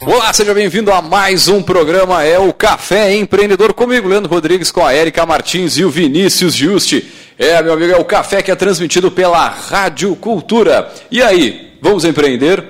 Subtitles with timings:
[0.00, 4.84] Olá, seja bem-vindo a mais um programa, é o Café Empreendedor comigo, Leandro Rodrigues, com
[4.84, 7.06] a Erika Martins e o Vinícius Juste.
[7.38, 10.92] É, meu amigo, é o café que é transmitido pela Rádio Cultura.
[11.10, 12.64] E aí, vamos empreender?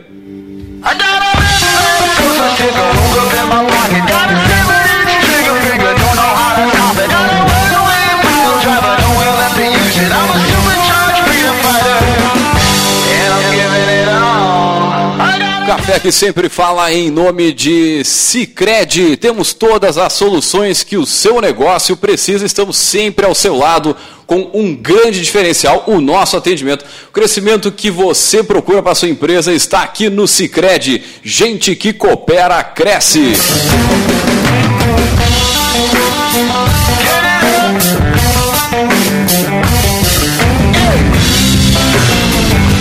[15.88, 19.16] Café que sempre fala em nome de Cicred.
[19.16, 22.44] Temos todas as soluções que o seu negócio precisa.
[22.44, 23.96] Estamos sempre ao seu lado
[24.26, 26.84] com um grande diferencial, o nosso atendimento.
[27.08, 31.02] O crescimento que você procura para sua empresa está aqui no Cicred.
[31.22, 33.32] Gente que coopera, cresce.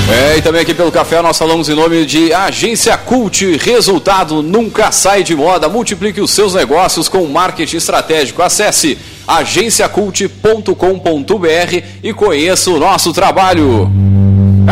[0.09, 3.57] É, e também aqui pelo café nós falamos em nome de Agência Cult.
[3.57, 5.67] Resultado nunca sai de moda.
[5.67, 8.41] Multiplique os seus negócios com marketing estratégico.
[8.41, 13.91] Acesse agenciacult.com.br e conheça o nosso trabalho.
[14.67, 14.71] É,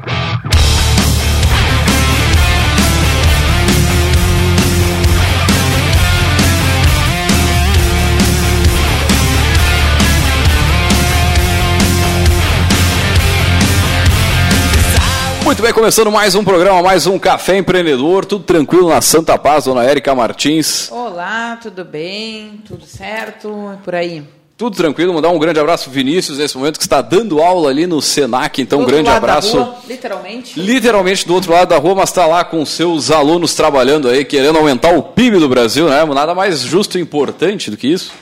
[15.51, 19.65] Muito bem, começando mais um programa, mais um Café Empreendedor, tudo tranquilo na Santa Paz,
[19.65, 20.89] dona Érica Martins.
[20.89, 22.61] Olá, tudo bem?
[22.65, 23.77] Tudo certo?
[23.83, 24.23] Por aí?
[24.55, 27.85] Tudo tranquilo, mandar um grande abraço pro Vinícius nesse momento que está dando aula ali
[27.85, 29.61] no Senac, então um grande abraço.
[29.61, 30.57] Rua, literalmente?
[30.57, 34.57] Literalmente do outro lado da rua, mas está lá com seus alunos trabalhando aí, querendo
[34.57, 36.05] aumentar o PIB do Brasil, né?
[36.05, 38.13] Nada mais justo e importante do que isso.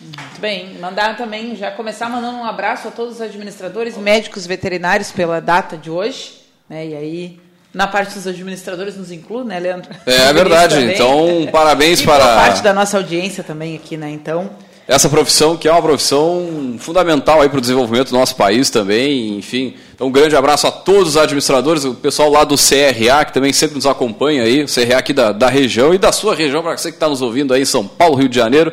[0.00, 5.10] Muito bem, mandar também, já começar mandando um abraço a todos os administradores, médicos, veterinários
[5.10, 6.45] pela data de hoje.
[6.68, 6.88] Né?
[6.88, 7.40] E aí,
[7.72, 9.90] na parte dos administradores nos inclui, né, Leandro?
[10.06, 10.76] É, é verdade.
[10.92, 14.10] Então, parabéns e para parte da nossa audiência também aqui, né?
[14.10, 14.50] Então,
[14.88, 19.36] essa profissão que é uma profissão fundamental aí para o desenvolvimento do nosso país também,
[19.36, 19.74] enfim.
[19.94, 23.52] Então, um grande abraço a todos os administradores, o pessoal lá do CRA, que também
[23.52, 26.76] sempre nos acompanha aí, o CRA aqui da, da região e da sua região, para
[26.76, 28.72] você que está nos ouvindo aí em São Paulo, Rio de Janeiro.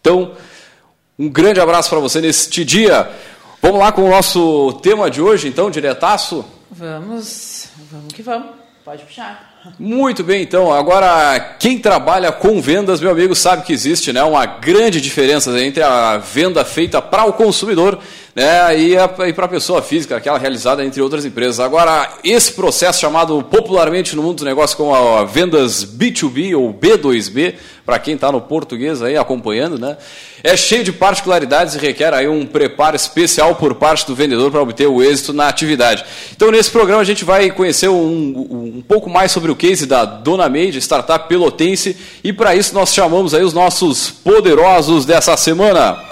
[0.00, 0.32] Então,
[1.18, 3.08] um grande abraço para você neste dia.
[3.62, 6.44] Vamos lá com o nosso tema de hoje, então, diretaço?
[6.70, 8.68] Vamos, vamos que vamos.
[8.84, 9.74] Pode puxar.
[9.78, 10.72] Muito bem, então.
[10.72, 15.82] Agora, quem trabalha com vendas, meu amigo, sabe que existe né, uma grande diferença entre
[15.82, 17.98] a venda feita para o consumidor
[18.38, 21.58] né, e, para a pessoa física, aquela realizada entre outras empresas.
[21.58, 27.54] Agora, esse processo chamado popularmente no mundo do negócio como a vendas B2B ou B2B,
[27.84, 29.96] para quem está no português aí acompanhando, né,
[30.44, 34.62] é cheio de particularidades e requer aí um preparo especial por parte do vendedor para
[34.62, 36.04] obter o êxito na atividade.
[36.30, 40.04] Então, nesse programa, a gente vai conhecer um, um pouco mais sobre o case da
[40.04, 46.07] Dona Made, startup pelotense, e para isso nós chamamos aí os nossos poderosos dessa semana.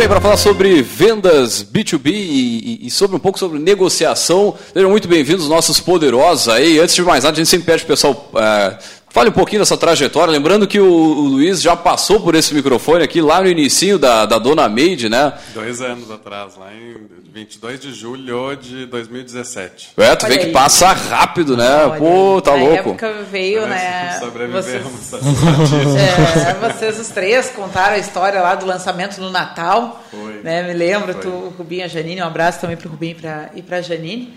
[0.00, 5.06] Bem, para falar sobre vendas B2B e, e, sobre um pouco sobre negociação, sejam muito
[5.06, 6.78] bem-vindos nossos poderosos aí.
[6.78, 8.78] Antes de mais nada, a gente sempre pede o pessoal é,
[9.10, 13.02] Fale um pouquinho dessa trajetória, lembrando que o, o, Luiz já passou por esse microfone
[13.02, 15.32] aqui lá no início da, da Dona Made, né?
[15.52, 19.94] Dois anos atrás, lá em 22 de julho de 2017.
[19.96, 21.86] É, tu vê que passa rápido, né?
[21.86, 22.90] Olha, Pô, tá na louco.
[22.90, 24.16] época veio, né?
[24.20, 24.92] Sobrevivemos.
[24.92, 25.22] Vocês,
[26.46, 30.02] é, vocês os três contaram a história lá do lançamento no Natal.
[30.08, 30.40] Foi.
[30.42, 30.62] Né?
[30.62, 31.22] Me lembro, Foi.
[31.22, 33.78] tu, o Rubinho e a Janine, um abraço também para o Rubinho pra, e para
[33.78, 34.34] a Janine.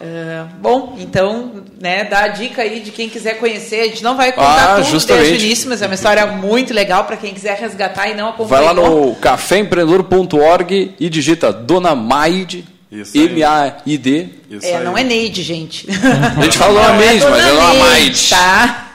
[0.00, 3.80] Uh, bom, então, né, dá a dica aí de quem quiser conhecer.
[3.80, 5.26] A gente não vai contar Ah, tudo justamente.
[5.28, 8.26] desde o início, mas é uma história muito legal para quem quiser resgatar e não
[8.26, 8.60] Vai acompanhar.
[8.60, 12.64] lá no caféempreendedor.org e digita Dona Maide.
[12.90, 14.28] M-A-I-D.
[14.50, 14.84] Isso É, aí.
[14.84, 15.86] não é Neide, gente.
[16.38, 18.28] A gente fala Dona Maide, mas é Dona Maide.
[18.30, 18.92] Tá?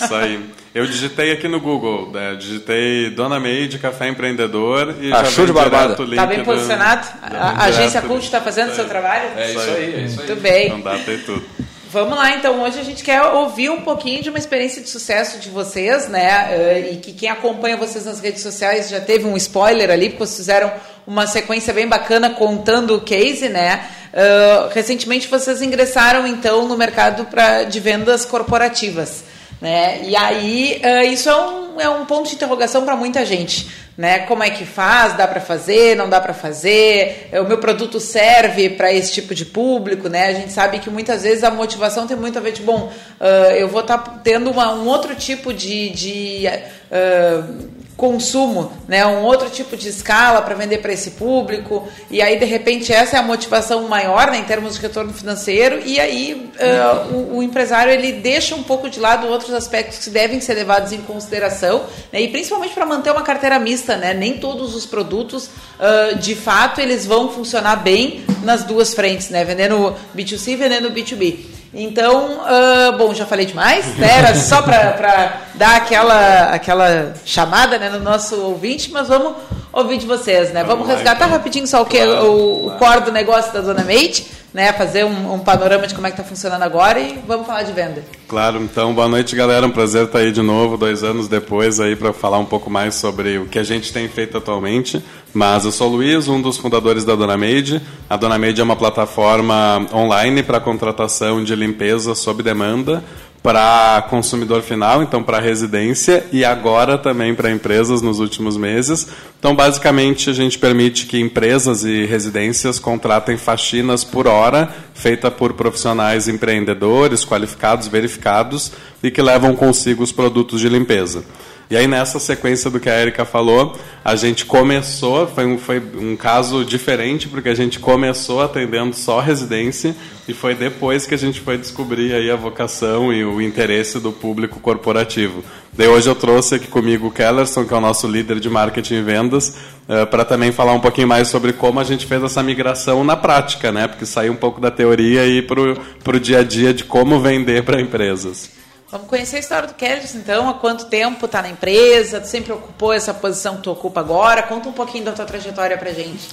[0.00, 0.40] Isso aí.
[0.76, 5.36] Eu digitei aqui no Google, né, digitei Dona Meide, Café Empreendedor e Ah, já show
[5.36, 6.02] vem de barbada.
[6.02, 7.06] o link Tá bem do- posicionado?
[7.32, 9.30] já A, agência Cult está fazendo o seu trabalho?
[9.38, 10.26] É isso aí, é isso aí.
[10.28, 10.66] Muito bem.
[10.66, 11.42] Então data e tudo.
[11.90, 12.62] Vamos lá, então.
[12.62, 16.90] Hoje a gente quer ouvir um pouquinho de uma experiência de sucesso de vocês, né?
[16.92, 20.36] E que quem acompanha vocês nas redes sociais já teve um spoiler ali, porque vocês
[20.36, 20.70] fizeram
[21.06, 23.82] uma sequência bem bacana contando o case, né?
[24.12, 29.24] Uh, recentemente vocês ingressaram, então, no mercado pra, de vendas corporativas.
[29.60, 30.02] Né?
[30.04, 33.68] E aí, uh, isso é um, é um ponto de interrogação para muita gente.
[33.96, 34.20] Né?
[34.20, 35.16] Como é que faz?
[35.16, 35.96] Dá para fazer?
[35.96, 37.30] Não dá para fazer?
[37.32, 40.08] O meu produto serve para esse tipo de público?
[40.08, 40.26] Né?
[40.26, 43.52] A gente sabe que muitas vezes a motivação tem muito a ver de, bom, uh,
[43.56, 49.22] eu vou estar tá tendo uma, um outro tipo de, de uh, consumo, né, um
[49.22, 53.18] outro tipo de escala para vender para esse público, e aí de repente essa é
[53.18, 57.90] a motivação maior né, em termos de retorno financeiro, e aí uh, o, o, empresário
[57.90, 62.20] ele deixa um pouco de lado outros aspectos que devem ser levados em consideração, né,
[62.20, 66.82] e principalmente para manter uma carteira mista, né, nem todos os produtos uh, de fato
[66.82, 71.56] eles vão funcionar bem nas duas frentes, né, vendendo B2C e vendendo B2B.
[71.78, 74.18] Então, uh, bom, já falei demais, né?
[74.18, 79.34] Era só para dar aquela, aquela chamada né, no nosso ouvinte, mas vamos
[79.70, 80.64] ouvir de vocês, né?
[80.64, 81.36] Vamos, vamos resgatar então.
[81.36, 82.76] rapidinho só o que claro, o, claro.
[82.76, 84.26] o core do negócio da Dona Mate,
[84.56, 84.72] né?
[84.72, 87.72] Fazer um, um panorama de como é que está funcionando agora e vamos falar de
[87.72, 88.02] venda.
[88.26, 89.66] Claro, então boa noite, galera.
[89.66, 92.94] Um prazer estar aí de novo, dois anos depois aí para falar um pouco mais
[92.94, 95.04] sobre o que a gente tem feito atualmente.
[95.34, 97.82] Mas eu sou o Luiz, um dos fundadores da Dona Made.
[98.08, 103.04] A Dona Made é uma plataforma online para contratação de limpeza sob demanda
[103.46, 109.06] para consumidor final, então para residência e agora também para empresas nos últimos meses.
[109.38, 115.52] Então, basicamente, a gente permite que empresas e residências contratem faxinas por hora, feita por
[115.52, 121.22] profissionais empreendedores, qualificados, verificados e que levam consigo os produtos de limpeza.
[121.68, 125.80] E aí, nessa sequência do que a Erika falou, a gente começou, foi um, foi
[125.80, 129.96] um caso diferente, porque a gente começou atendendo só residência,
[130.28, 134.12] e foi depois que a gente foi descobrir aí a vocação e o interesse do
[134.12, 135.42] público corporativo.
[135.72, 138.94] Daí hoje eu trouxe aqui comigo o Kellerson, que é o nosso líder de marketing
[138.94, 139.56] e vendas,
[139.88, 143.16] eh, para também falar um pouquinho mais sobre como a gente fez essa migração na
[143.16, 143.88] prática, né?
[143.88, 147.64] Porque saiu um pouco da teoria e para o dia a dia de como vender
[147.64, 148.50] para empresas.
[148.88, 152.52] Vamos conhecer a história do Kelly, então, há quanto tempo está na empresa, tu sempre
[152.52, 156.28] ocupou essa posição que tu ocupa agora, conta um pouquinho da tua trajetória para gente.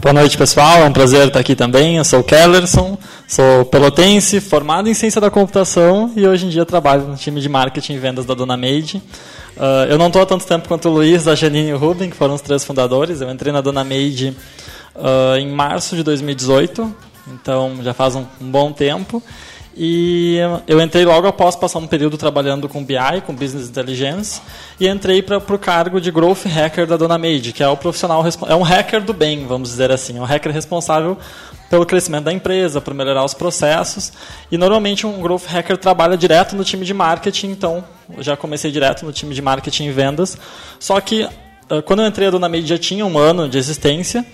[0.00, 4.40] Boa noite, pessoal, é um prazer estar aqui também, eu sou o Kellerson, sou pelotense,
[4.40, 7.98] formado em ciência da computação e hoje em dia trabalho no time de marketing e
[7.98, 8.96] vendas da Dona Made.
[9.56, 12.10] Uh, eu não estou há tanto tempo quanto o Luiz, a Janine e o Ruben,
[12.10, 14.36] que foram os três fundadores, eu entrei na Dona Made
[14.96, 16.92] uh, em março de 2018,
[17.28, 19.22] então já faz um, um bom tempo.
[19.74, 20.36] E
[20.66, 22.96] eu entrei logo após passar um período trabalhando com BI,
[23.26, 24.40] com Business Intelligence,
[24.78, 28.22] e entrei para o cargo de Growth Hacker da Dona Made, que é o profissional,
[28.46, 31.16] é um hacker do bem, vamos dizer assim, é um hacker responsável
[31.70, 34.12] pelo crescimento da empresa, por melhorar os processos.
[34.50, 37.82] E normalmente um Growth Hacker trabalha direto no time de marketing, então
[38.18, 40.36] já comecei direto no time de marketing e vendas.
[40.78, 41.26] Só que
[41.86, 44.26] quando eu entrei a Dona Made já tinha um ano de existência,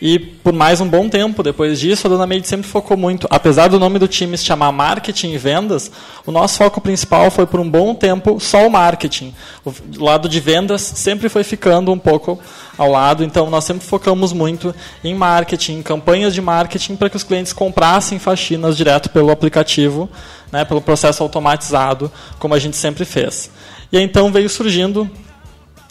[0.00, 3.68] e por mais um bom tempo depois disso, a Dona Meide sempre focou muito, apesar
[3.68, 5.90] do nome do time se chamar marketing e vendas,
[6.24, 9.34] o nosso foco principal foi por um bom tempo só o marketing.
[9.64, 12.38] O lado de vendas sempre foi ficando um pouco
[12.78, 14.74] ao lado, então nós sempre focamos muito
[15.04, 20.08] em marketing, em campanhas de marketing para que os clientes comprassem faxinas direto pelo aplicativo,
[20.50, 23.50] né, pelo processo automatizado, como a gente sempre fez.
[23.92, 25.10] E então veio surgindo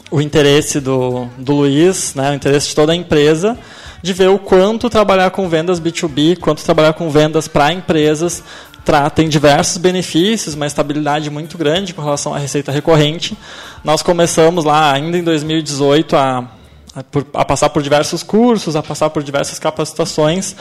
[0.09, 3.57] o interesse do, do Luiz, né, o interesse de toda a empresa,
[4.01, 8.43] de ver o quanto trabalhar com vendas B2B, quanto trabalhar com vendas para empresas
[9.13, 13.37] tem diversos benefícios, uma estabilidade muito grande com relação à receita recorrente.
[13.83, 16.39] Nós começamos lá ainda em 2018 a,
[16.95, 17.03] a,
[17.35, 20.55] a passar por diversos cursos, a passar por diversas capacitações,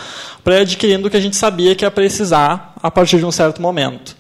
[0.45, 3.33] para ir adquirindo o que a gente sabia que ia precisar a partir de um
[3.33, 4.15] certo momento.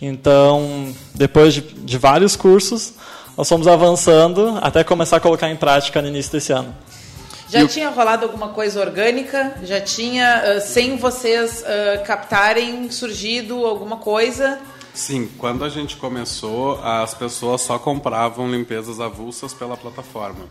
[0.00, 2.94] Então, depois de, de vários cursos,
[3.36, 6.74] nós fomos avançando até começar a colocar em prática no início desse ano.
[7.50, 9.56] Já tinha rolado alguma coisa orgânica?
[9.64, 14.60] Já tinha, uh, sem vocês uh, captarem, surgido alguma coisa?
[14.94, 20.46] Sim, quando a gente começou, as pessoas só compravam limpezas avulsas pela plataforma.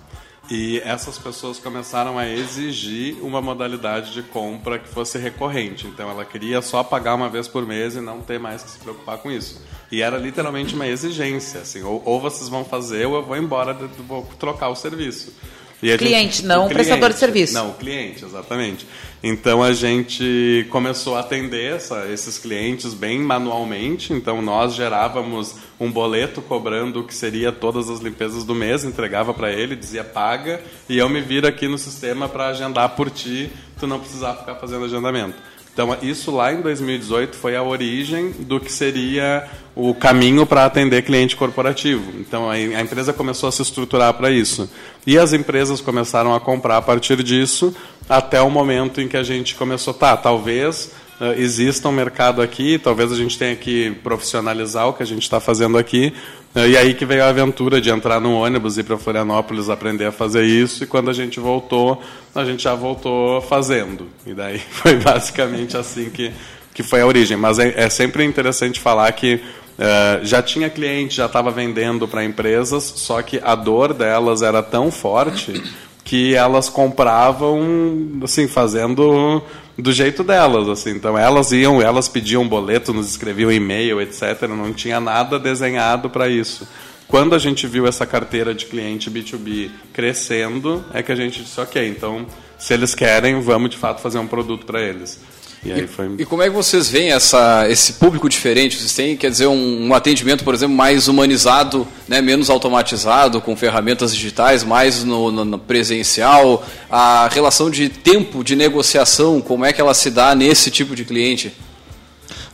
[0.52, 5.86] E essas pessoas começaram a exigir uma modalidade de compra que fosse recorrente.
[5.86, 8.80] Então ela queria só pagar uma vez por mês e não ter mais que se
[8.80, 9.62] preocupar com isso.
[9.92, 13.74] E era literalmente uma exigência, assim, ou, ou vocês vão fazer ou eu vou embora,
[14.08, 15.34] vou trocar o serviço.
[15.82, 17.54] E cliente, gente, não o prestador de serviço.
[17.54, 18.86] Não, o cliente, exatamente.
[19.24, 24.12] Então a gente começou a atender essa, esses clientes bem manualmente.
[24.14, 29.34] Então nós gerávamos um boleto cobrando o que seria todas as limpezas do mês, entregava
[29.34, 33.50] para ele, dizia paga, e eu me viro aqui no sistema para agendar por ti,
[33.80, 35.36] tu não precisava ficar fazendo agendamento.
[35.74, 41.04] Então, isso lá em 2018 foi a origem do que seria o caminho para atender
[41.04, 42.12] cliente corporativo.
[42.20, 44.70] Então, a, empresa começou a se estruturar para isso.
[45.08, 47.74] E as empresas começaram a comprar a partir disso,
[48.10, 52.78] até o momento em que a gente começou, tá, talvez uh, exista um mercado aqui,
[52.78, 56.14] talvez a gente tenha que profissionalizar o que a gente está fazendo aqui.
[56.56, 59.70] Uh, e aí que veio a aventura de entrar no ônibus e ir para Florianópolis
[59.70, 60.84] aprender a fazer isso.
[60.84, 62.02] E quando a gente voltou,
[62.34, 64.08] a gente já voltou fazendo.
[64.26, 66.32] E daí foi basicamente assim que,
[66.74, 67.38] que foi a origem.
[67.38, 72.26] Mas é, é sempre interessante falar que uh, já tinha cliente, já estava vendendo para
[72.26, 75.62] empresas, só que a dor delas era tão forte
[76.04, 79.44] que elas compravam, assim, fazendo
[79.82, 80.92] do jeito delas, assim.
[80.92, 84.44] Então elas iam, elas pediam boleto, nos escreviam e-mail, etc.
[84.50, 86.68] Não tinha nada desenhado para isso.
[87.08, 91.60] Quando a gente viu essa carteira de cliente B2B crescendo, é que a gente disse,
[91.60, 95.20] ok, então se eles querem, vamos de fato fazer um produto para eles.
[95.64, 96.10] E, e, foi...
[96.18, 98.78] e, como é que vocês veem essa, esse público diferente?
[98.78, 103.56] Vocês têm, quer dizer, um, um, atendimento, por exemplo, mais humanizado, né, menos automatizado, com
[103.56, 106.66] ferramentas digitais, mais no, no, no, presencial?
[106.90, 111.04] A relação de tempo de negociação, como é que ela se dá nesse tipo de
[111.04, 111.52] cliente?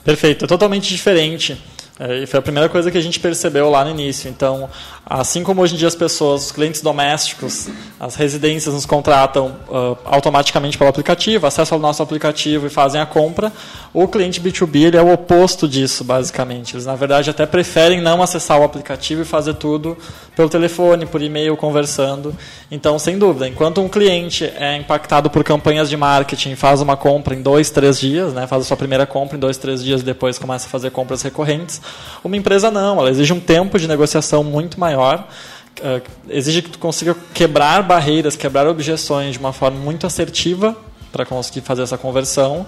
[0.04, 1.62] Perfeito, é totalmente diferente.
[1.98, 4.30] É, e foi a primeira coisa que a gente percebeu lá no início.
[4.30, 4.70] Então,
[5.06, 7.68] assim como hoje em dia as pessoas, os clientes domésticos,
[8.00, 13.06] as residências nos contratam uh, automaticamente pelo aplicativo, acessam ao nosso aplicativo e fazem a
[13.06, 13.52] compra,
[13.94, 16.76] o cliente B2B ele é o oposto disso, basicamente.
[16.76, 19.98] Eles, na verdade, até preferem não acessar o aplicativo e fazer tudo
[20.36, 22.36] pelo telefone, por e-mail, conversando.
[22.70, 27.34] Então, sem dúvida, enquanto um cliente é impactado por campanhas de marketing, faz uma compra
[27.34, 30.04] em dois, três dias, né, faz a sua primeira compra em dois, três dias e
[30.04, 31.82] depois começa a fazer compras recorrentes,
[32.24, 36.80] uma empresa não, ela exige um tempo de negociação muito maior, uh, exige que tu
[36.80, 40.76] consiga quebrar barreiras, quebrar objeções de uma forma muito assertiva
[41.12, 42.66] para conseguir fazer essa conversão.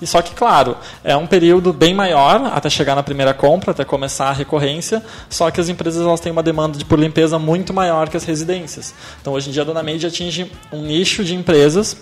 [0.00, 3.84] E só que, claro, é um período bem maior até chegar na primeira compra, até
[3.84, 7.72] começar a recorrência, só que as empresas elas têm uma demanda de, por limpeza muito
[7.72, 8.94] maior que as residências.
[9.20, 11.96] Então, hoje em dia, a Dona Meide atinge um nicho de empresas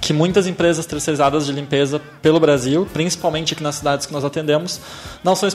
[0.00, 4.80] que muitas empresas terceirizadas de limpeza pelo Brasil, principalmente aqui nas cidades que nós atendemos,
[5.22, 5.46] não são,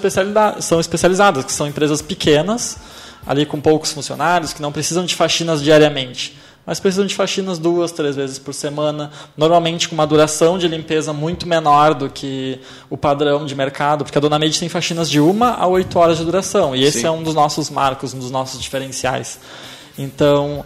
[0.59, 2.77] são especializadas, que são empresas pequenas,
[3.25, 7.91] ali com poucos funcionários, que não precisam de faxinas diariamente, mas precisam de faxinas duas,
[7.91, 12.97] três vezes por semana, normalmente com uma duração de limpeza muito menor do que o
[12.97, 16.25] padrão de mercado, porque a Dona Meide tem faxinas de uma a oito horas de
[16.25, 17.07] duração, e esse Sim.
[17.07, 19.39] é um dos nossos marcos, um dos nossos diferenciais.
[19.97, 20.65] Então,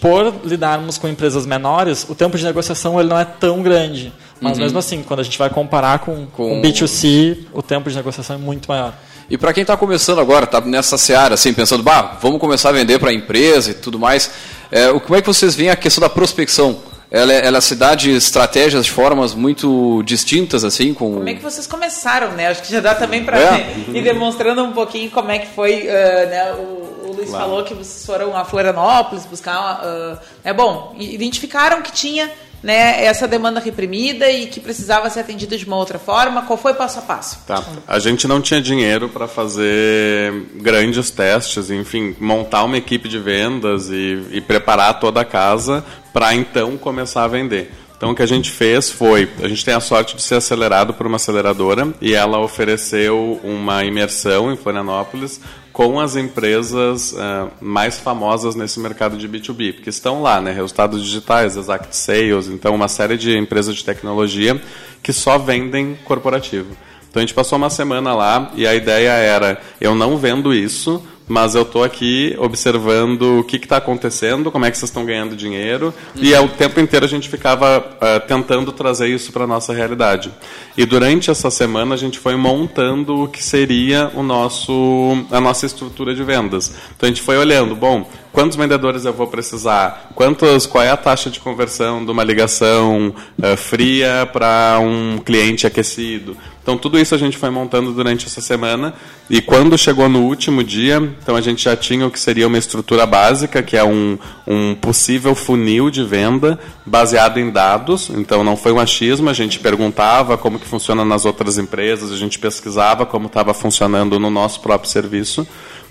[0.00, 4.12] por lidarmos com empresas menores, o tempo de negociação ele não é tão grande.
[4.40, 4.64] Mas uhum.
[4.64, 6.60] mesmo assim, quando a gente vai comparar com, com...
[6.60, 8.94] B2C, o tempo de negociação é muito maior.
[9.28, 12.72] E para quem está começando agora, está nessa seara, assim, pensando, bah, vamos começar a
[12.72, 14.30] vender para a empresa e tudo mais,
[14.70, 16.78] é, como é que vocês veem a questão da prospecção?
[17.10, 21.14] Ela, ela se dá de estratégias, de formas muito distintas, assim, com...
[21.14, 22.48] Como é que vocês começaram, né?
[22.48, 23.76] Acho que já dá também para é.
[23.94, 27.44] ir demonstrando um pouquinho como é que foi, uh, né, o Luiz claro.
[27.44, 29.80] falou que vocês foram a Florianópolis buscar.
[29.84, 32.30] Uh, é bom, identificaram que tinha
[32.62, 36.42] né, essa demanda reprimida e que precisava ser atendida de uma outra forma.
[36.42, 37.38] Qual foi passo a passo?
[37.46, 37.62] Tá.
[37.86, 43.88] A gente não tinha dinheiro para fazer grandes testes, enfim, montar uma equipe de vendas
[43.90, 47.70] e, e preparar toda a casa para então começar a vender.
[47.96, 50.92] Então o que a gente fez foi, a gente tem a sorte de ser acelerado
[50.92, 55.40] por uma aceleradora e ela ofereceu uma imersão em Florianópolis
[55.76, 61.04] com as empresas uh, mais famosas nesse mercado de B2B, porque estão lá, né, resultados
[61.04, 64.58] digitais, Exact Sales, então uma série de empresas de tecnologia
[65.02, 66.74] que só vendem corporativo.
[67.16, 71.02] Então a gente passou uma semana lá e a ideia era, eu não vendo isso,
[71.26, 75.34] mas eu estou aqui observando o que está acontecendo, como é que vocês estão ganhando
[75.34, 76.22] dinheiro, uhum.
[76.22, 80.30] e o tempo inteiro a gente ficava uh, tentando trazer isso para a nossa realidade.
[80.76, 85.64] E durante essa semana a gente foi montando o que seria o nosso, a nossa
[85.64, 86.74] estrutura de vendas.
[86.94, 90.96] Então a gente foi olhando, bom, quantos vendedores eu vou precisar, quantos, qual é a
[90.98, 96.36] taxa de conversão de uma ligação uh, fria para um cliente aquecido.
[96.66, 98.92] Então tudo isso a gente foi montando durante essa semana
[99.30, 102.58] e quando chegou no último dia, então a gente já tinha o que seria uma
[102.58, 108.10] estrutura básica, que é um, um possível funil de venda baseado em dados.
[108.10, 112.16] Então não foi um achismo, a gente perguntava como que funciona nas outras empresas, a
[112.16, 115.46] gente pesquisava como estava funcionando no nosso próprio serviço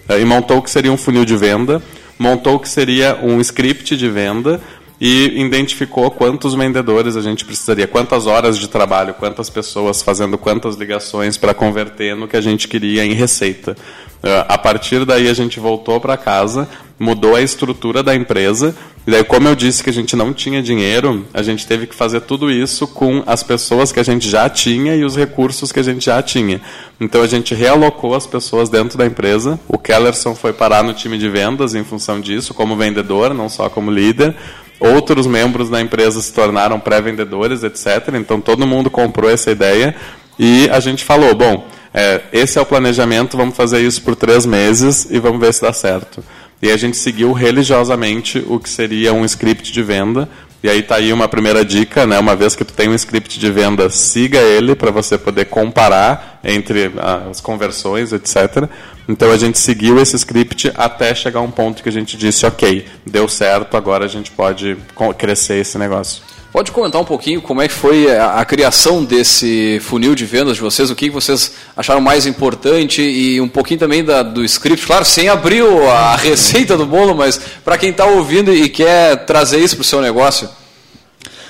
[0.09, 1.81] eh, e montou o que seria um funil de venda,
[2.19, 4.59] montou o que seria um script de venda
[4.99, 10.75] e identificou quantos vendedores a gente precisaria, quantas horas de trabalho, quantas pessoas fazendo quantas
[10.75, 13.75] ligações para converter no que a gente queria em receita.
[14.23, 18.75] Uh, a partir daí a gente voltou para casa, mudou a estrutura da empresa,
[19.05, 21.93] e daí como eu disse que a gente não tinha dinheiro, a gente teve que
[21.93, 25.79] fazer tudo isso com as pessoas que a gente já tinha e os recursos que
[25.79, 26.59] a gente já tinha.
[26.99, 29.59] Então a gente realocou as pessoas dentro da empresa.
[29.67, 33.69] O Kellerson foi parar no time de vendas em função disso, como vendedor, não só
[33.69, 34.35] como líder.
[34.79, 38.13] Outros membros da empresa se tornaram pré-vendedores, etc.
[38.15, 39.95] Então todo mundo comprou essa ideia
[40.37, 44.45] e a gente falou: bom, é, esse é o planejamento, vamos fazer isso por três
[44.45, 46.23] meses e vamos ver se dá certo.
[46.61, 50.27] E a gente seguiu religiosamente o que seria um script de venda.
[50.65, 52.17] E aí está aí uma primeira dica, né?
[52.17, 56.39] Uma vez que tu tem um script de venda, siga ele para você poder comparar
[56.43, 58.67] entre ah, as conversões, etc.
[59.07, 62.47] Então a gente seguiu esse script até chegar a um ponto que a gente disse,
[62.47, 64.75] ok, deu certo, agora a gente pode
[65.19, 66.23] crescer esse negócio.
[66.55, 70.55] Pode comentar um pouquinho como é que foi a, a, criação desse funil de vendas
[70.55, 74.87] de vocês, o que vocês acharam mais importante e um pouquinho também da, do script,
[74.87, 79.59] claro, sem abrir a receita do bolo, mas para quem está ouvindo e quer trazer
[79.59, 80.47] isso para o seu negócio.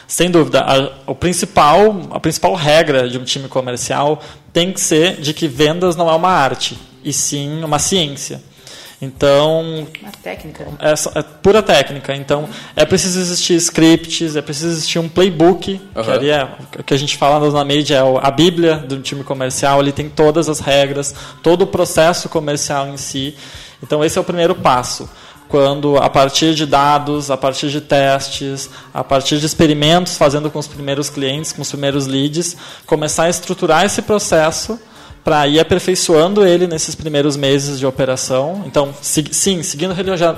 [0.08, 4.20] Sem dúvida, a, o principal, a principal regra de um time comercial
[4.52, 8.42] tem que ser de que vendas não é uma arte, e sim uma ciência.
[9.06, 9.88] Então.
[10.02, 10.68] Uma técnica.
[10.80, 12.16] É, é, pura técnica.
[12.16, 16.04] Então, é preciso existir scripts, é preciso existir um playbook, uhum.
[16.04, 16.48] que ali é
[16.80, 20.10] o que a gente fala na mídia, é a Bíblia do time comercial, ele tem
[20.10, 23.36] todas as regras, todo o processo comercial em si.
[23.82, 25.10] Então, esse é o primeiro passo.
[25.48, 30.58] Quando, a partir de dados, a partir de testes, a partir de experimentos, fazendo com
[30.58, 32.58] os primeiros clientes, com os primeiros leads,
[32.88, 34.80] começar a estruturar esse processo
[35.26, 38.62] para ir aperfeiçoando ele nesses primeiros meses de operação.
[38.68, 39.92] Então, sim, seguindo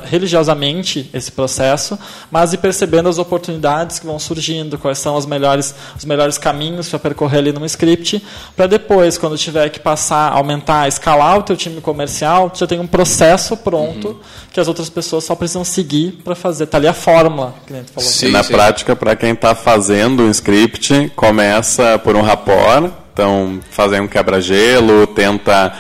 [0.06, 2.00] religiosamente esse processo,
[2.32, 6.88] mas ir percebendo as oportunidades que vão surgindo, quais são os melhores, os melhores caminhos
[6.88, 8.24] para percorrer ali num script,
[8.56, 12.88] para depois, quando tiver que passar, aumentar, escalar o teu time comercial, já tem um
[12.88, 14.20] processo pronto uhum.
[14.54, 16.64] que as outras pessoas só precisam seguir para fazer.
[16.64, 18.10] Está ali a fórmula que a gente falou.
[18.10, 18.54] Sim, na sim.
[18.54, 25.08] prática, para quem está fazendo um script, começa por um rapport, então, fazer um quebra-gelo,
[25.08, 25.74] tenta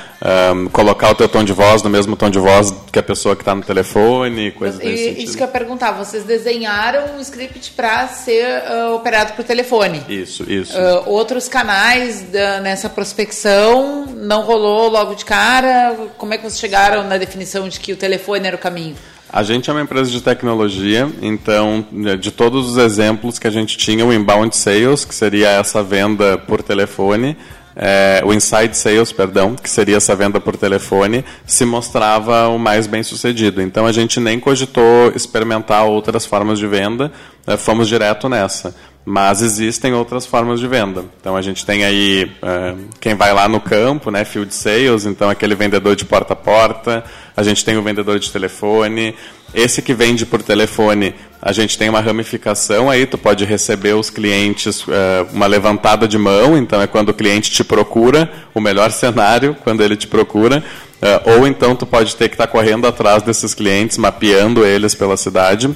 [0.55, 3.35] um, colocar o teu tom de voz no mesmo tom de voz que a pessoa
[3.35, 5.23] que está no telefone, coisas desse sentido.
[5.23, 10.03] Isso que eu ia perguntar, vocês desenharam um script para ser uh, operado por telefone?
[10.09, 10.75] Isso, isso.
[10.75, 15.95] Uh, outros canais da, nessa prospecção não rolou logo de cara?
[16.17, 18.95] Como é que vocês chegaram na definição de que o telefone era o caminho?
[19.29, 21.85] A gente é uma empresa de tecnologia, então,
[22.19, 26.37] de todos os exemplos que a gente tinha, o inbound sales, que seria essa venda
[26.37, 27.35] por telefone,
[27.75, 32.87] é, o inside sales, perdão, que seria essa venda por telefone, se mostrava o mais
[32.87, 33.61] bem sucedido.
[33.61, 37.11] Então a gente nem cogitou experimentar outras formas de venda,
[37.45, 38.73] é, fomos direto nessa.
[39.09, 41.05] Mas existem outras formas de venda.
[41.21, 45.29] Então a gente tem aí é, quem vai lá no campo, né, field sales, então
[45.29, 47.05] aquele vendedor de porta a porta.
[47.33, 49.15] A gente tem o vendedor de telefone.
[49.53, 53.05] Esse que vende por telefone, a gente tem uma ramificação aí.
[53.05, 56.57] Tu pode receber os clientes é, uma levantada de mão.
[56.57, 60.61] Então é quando o cliente te procura, o melhor cenário quando ele te procura.
[61.01, 64.95] Uh, ou então tu pode ter que estar tá correndo atrás desses clientes, mapeando eles
[64.95, 65.69] pela cidade.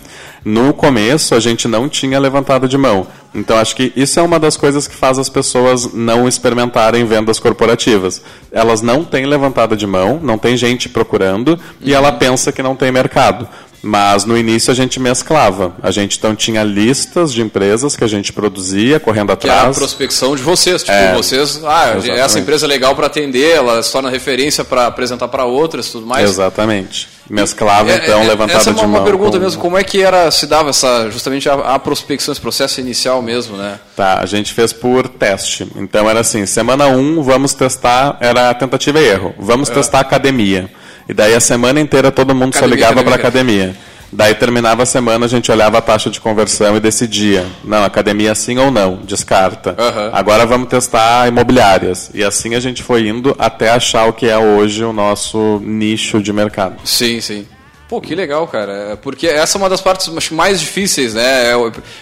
[0.44, 3.06] No começo a gente não tinha levantado de mão.
[3.34, 7.40] Então acho que isso é uma das coisas que faz as pessoas não experimentarem vendas
[7.40, 8.22] corporativas.
[8.52, 11.60] Elas não têm levantada de mão, não tem gente procurando uhum.
[11.82, 13.48] e ela pensa que não tem mercado.
[13.84, 15.74] Mas no início a gente mesclava.
[15.82, 19.60] A gente então tinha listas de empresas que a gente produzia, correndo atrás.
[19.60, 20.84] Que é a prospecção de vocês.
[20.84, 22.10] Tipo, é, vocês, ah, exatamente.
[22.12, 26.06] essa empresa é legal para atender, ela se torna referência para apresentar para outras tudo
[26.06, 26.30] mais.
[26.30, 27.10] Exatamente.
[27.30, 29.00] Mesclava, é, então, é, levantada essa é uma, de mão.
[29.00, 29.44] uma pergunta com...
[29.44, 33.22] mesmo, como é que era, se dava essa, justamente a, a, prospecção, esse processo inicial
[33.22, 33.80] mesmo, né?
[33.96, 35.66] Tá, a gente fez por teste.
[35.78, 39.34] Então era assim, semana 1, um, vamos testar, era tentativa e erro.
[39.40, 39.74] Vamos é.
[39.74, 40.70] testar academia.
[41.12, 43.76] E daí a semana inteira todo mundo academia, só ligava para academia.
[44.14, 47.46] Daí terminava a semana, a gente olhava a taxa de conversão e decidia.
[47.66, 49.72] Não, academia sim ou não, descarta.
[49.72, 50.10] Uhum.
[50.14, 52.10] Agora vamos testar imobiliárias.
[52.14, 56.24] E assim a gente foi indo até achar o que é hoje o nosso nicho
[56.24, 56.78] de mercado.
[56.86, 57.46] Sim, sim.
[57.90, 58.98] Pô, que legal, cara.
[59.02, 61.52] Porque essa é uma das partes mais difíceis, né?
[61.52, 61.56] É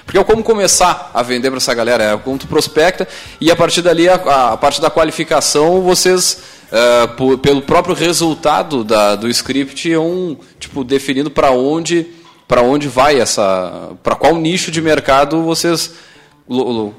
[0.05, 2.03] porque é como começar a vender para essa galera.
[2.03, 3.07] É como tu prospecta
[3.41, 4.13] e a partir dali, a,
[4.51, 10.37] a parte da qualificação, vocês uh, por, pelo próprio resultado da, do script, é um
[10.59, 12.07] tipo definindo para onde
[12.47, 15.93] para onde vai essa, para qual nicho de mercado vocês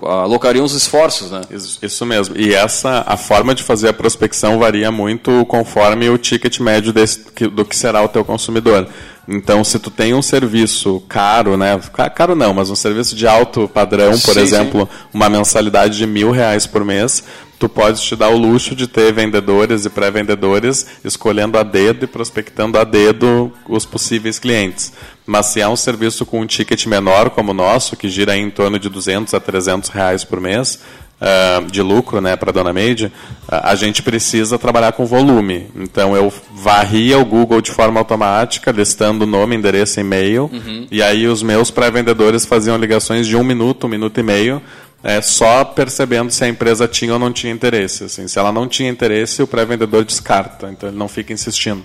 [0.00, 1.40] alocariam os esforços, né?
[1.50, 2.36] Isso, isso, mesmo.
[2.38, 7.24] E essa a forma de fazer a prospecção varia muito conforme o ticket médio desse,
[7.48, 8.86] do que será o teu consumidor.
[9.26, 11.80] Então, se tu tem um serviço caro, né?
[12.14, 16.30] Caro não, mas um serviço de alto padrão, por Sim, exemplo, uma mensalidade de mil
[16.30, 17.24] reais por mês,
[17.60, 22.08] tu podes te dar o luxo de ter vendedores e pré-vendedores escolhendo a dedo e
[22.08, 24.94] prospectando a dedo os possíveis clientes.
[25.26, 28.48] Mas se é um serviço com um ticket menor como o nosso, que gira em
[28.48, 30.80] torno de 200 a 300 reais por mês,
[31.20, 33.12] uh, de lucro né, para a Dona Made,
[33.46, 35.66] a gente precisa trabalhar com volume.
[35.76, 40.86] Então eu varria o Google de forma automática, listando nome, endereço e e-mail, uhum.
[40.90, 44.62] e aí os meus pré-vendedores faziam ligações de um minuto, um minuto e meio,
[45.02, 48.04] é, só percebendo se a empresa tinha ou não tinha interesse.
[48.04, 51.82] Assim, se ela não tinha interesse, o pré-vendedor descarta, então ele não fica insistindo.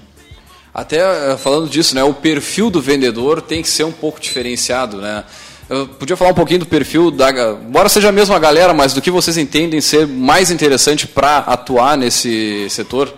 [0.74, 0.98] Até
[1.32, 5.24] eh, falando disso, né, o perfil do vendedor tem que ser um pouco diferenciado, né?
[5.70, 7.32] Eu podia falar um pouquinho do perfil da,
[7.66, 11.98] embora seja a mesma galera, mas do que vocês entendem ser mais interessante para atuar
[11.98, 13.12] nesse setor?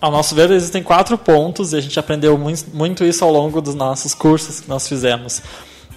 [0.00, 2.36] Ao nosso ver, existem quatro pontos e a gente aprendeu
[2.72, 5.42] muito isso ao longo dos nossos cursos que nós fizemos.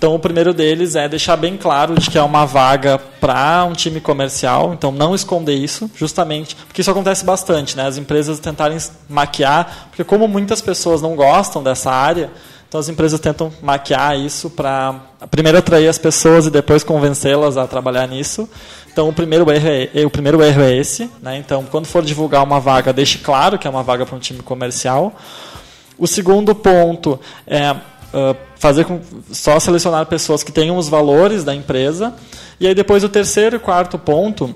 [0.02, 3.74] Então, o primeiro deles é deixar bem claro de que é uma vaga para um
[3.74, 7.86] time comercial, então não esconder isso, justamente, porque isso acontece bastante, né?
[7.86, 12.32] As empresas tentarem maquiar, porque como muitas pessoas não gostam dessa área,
[12.68, 14.96] então as empresas tentam maquiar isso para
[15.30, 18.50] primeiro atrair as pessoas e depois convencê-las a trabalhar nisso.
[18.92, 21.38] Então o primeiro erro é, o primeiro erro é esse, né?
[21.38, 24.42] Então quando for divulgar uma vaga, deixe claro que é uma vaga para um time
[24.42, 25.14] comercial.
[25.96, 27.76] O segundo ponto é
[28.13, 32.13] uh, fazer com só selecionar pessoas que tenham os valores da empresa.
[32.60, 34.56] E aí depois o terceiro e quarto ponto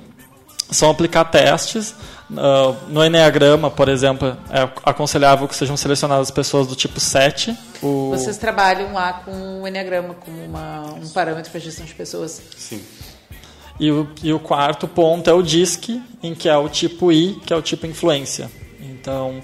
[0.71, 1.95] são aplicar testes.
[2.29, 7.55] Uh, no Enneagrama, por exemplo, é aconselhável que sejam selecionadas pessoas do tipo 7.
[7.81, 8.09] O...
[8.11, 12.41] Vocês trabalham lá com o Enneagrama como uma, um parâmetro para gestão de pessoas?
[12.57, 12.81] Sim.
[13.79, 17.39] E o, e o quarto ponto é o DISC, em que é o tipo I,
[17.45, 18.49] que é o tipo influência.
[18.79, 19.41] Então,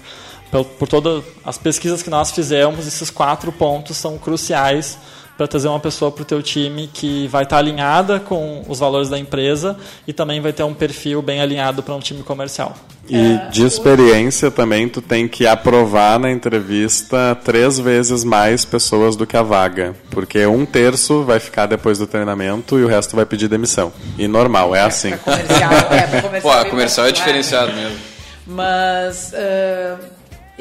[0.52, 4.98] por, por todas as pesquisas que nós fizemos, esses quatro pontos são cruciais
[5.36, 8.78] para trazer uma pessoa para o teu time que vai estar tá alinhada com os
[8.78, 12.76] valores da empresa e também vai ter um perfil bem alinhado para um time comercial.
[13.08, 19.16] E é, de experiência também tu tem que aprovar na entrevista três vezes mais pessoas
[19.16, 23.16] do que a vaga, porque um terço vai ficar depois do treinamento e o resto
[23.16, 23.90] vai pedir demissão.
[24.18, 25.16] E normal, é, é assim.
[25.16, 27.98] Comercial, é, comercial, Pô, a comercial é diferenciado mesmo.
[28.46, 30.11] Mas uh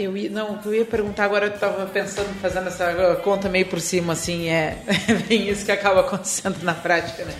[0.04, 3.80] eu ia, não, eu ia perguntar agora, eu estava pensando, fazendo essa conta meio por
[3.80, 4.78] cima, assim, é
[5.28, 7.34] bem isso que acaba acontecendo na prática, né?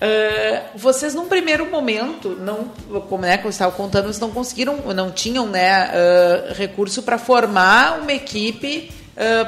[0.00, 2.68] Uh, vocês num primeiro momento não
[3.08, 7.18] como né como eu estava contando vocês não conseguiram não tinham né uh, recurso para
[7.18, 8.92] formar uma equipe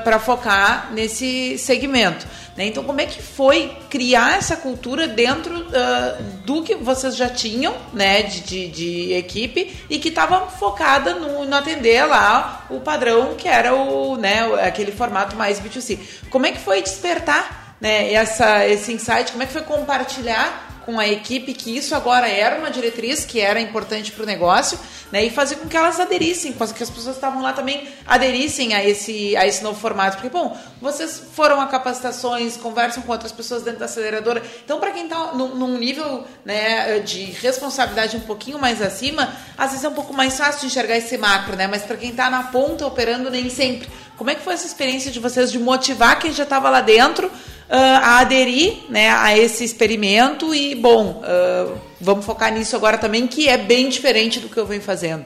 [0.03, 2.27] para focar nesse segmento
[2.61, 2.67] né?
[2.67, 7.75] Então, como é que foi criar essa cultura dentro uh, do que vocês já tinham
[7.93, 13.35] né, de, de, de equipe e que estava focada no, no, atender lá o padrão
[13.35, 15.99] que era o, né, aquele formato mais B2C?
[16.29, 19.31] Como é que foi despertar né, essa, esse insight?
[19.31, 23.40] Como é que foi compartilhar com a equipe que isso agora era uma diretriz que
[23.40, 24.79] era importante para o negócio,
[25.12, 25.25] né?
[25.25, 29.37] E fazer com que elas aderissem, que as pessoas estavam lá também aderissem a esse,
[29.37, 30.16] a esse novo formato.
[30.16, 34.43] Porque, bom, vocês foram a capacitações, conversam com outras pessoas dentro da aceleradora.
[34.64, 39.71] Então, para quem está num, num, nível né, de responsabilidade um pouquinho mais acima, às
[39.71, 41.66] vezes é um pouco mais fácil de enxergar esse macro, né?
[41.66, 43.88] Mas para quem está na ponta operando, nem sempre.
[44.16, 47.31] Como é que foi essa experiência de vocês de motivar quem já estava lá dentro?
[47.71, 53.27] uh, a aderir né, a esse experimento e, bom, uh, vamos focar nisso agora também,
[53.27, 55.25] que é bem diferente do que eu venho fazendo.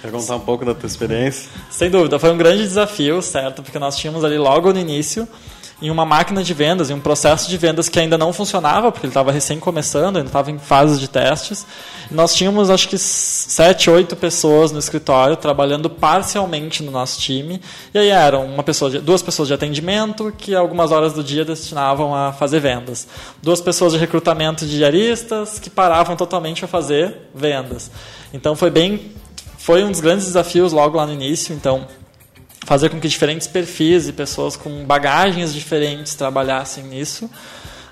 [0.00, 1.48] Quer contar um pouco da tua experiência?
[1.70, 3.62] Sem dúvida, foi um grande desafio, certo?
[3.62, 5.28] Porque nós tínhamos ali logo no início
[5.82, 9.04] em uma máquina de vendas, em um processo de vendas que ainda não funcionava, porque
[9.04, 11.66] ele estava recém começando, ainda estava em fases de testes.
[12.08, 17.60] Nós tínhamos, acho que, sete, oito pessoas no escritório trabalhando parcialmente no nosso time.
[17.92, 22.14] E aí eram uma pessoa, duas pessoas de atendimento que algumas horas do dia destinavam
[22.14, 23.08] a fazer vendas.
[23.42, 27.90] Duas pessoas de recrutamento de diaristas que paravam totalmente para fazer vendas.
[28.32, 29.10] Então foi bem,
[29.58, 31.52] foi um dos grandes desafios logo lá no início.
[31.52, 31.88] Então
[32.64, 37.28] fazer com que diferentes perfis e pessoas com bagagens diferentes trabalhassem nisso.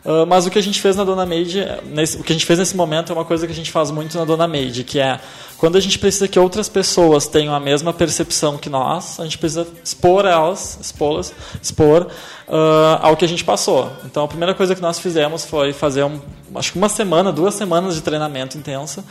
[0.04, 2.46] Uh, mas o que a gente fez na Dona Made, nesse, o que a gente
[2.46, 4.98] fez nesse momento é uma coisa que a gente faz muito na Dona Made, que
[4.98, 5.20] é
[5.58, 9.36] quando a gente precisa que outras pessoas tenham a mesma percepção que nós, a gente
[9.36, 12.04] precisa expor elas, expô-las, expor
[12.48, 13.92] uh, ao que a gente passou.
[14.06, 16.18] Então a primeira coisa que nós fizemos foi fazer um,
[16.54, 19.04] acho que uma semana, duas semanas de treinamento intensa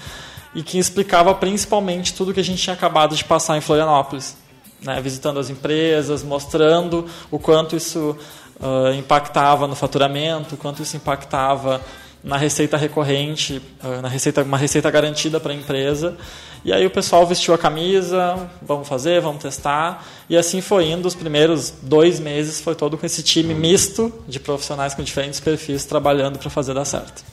[0.55, 4.35] e que explicava principalmente tudo que a gente tinha acabado de passar em Florianópolis
[4.81, 8.17] né, visitando as empresas, mostrando o quanto isso
[8.59, 11.81] uh, impactava no faturamento, o quanto isso impactava
[12.23, 16.17] na receita recorrente, uh, na receita, uma receita garantida para a empresa.
[16.63, 20.05] E aí o pessoal vestiu a camisa, vamos fazer, vamos testar.
[20.29, 21.07] E assim foi indo.
[21.07, 25.85] Os primeiros dois meses foi todo com esse time misto de profissionais com diferentes perfis
[25.85, 27.23] trabalhando para fazer dar certo.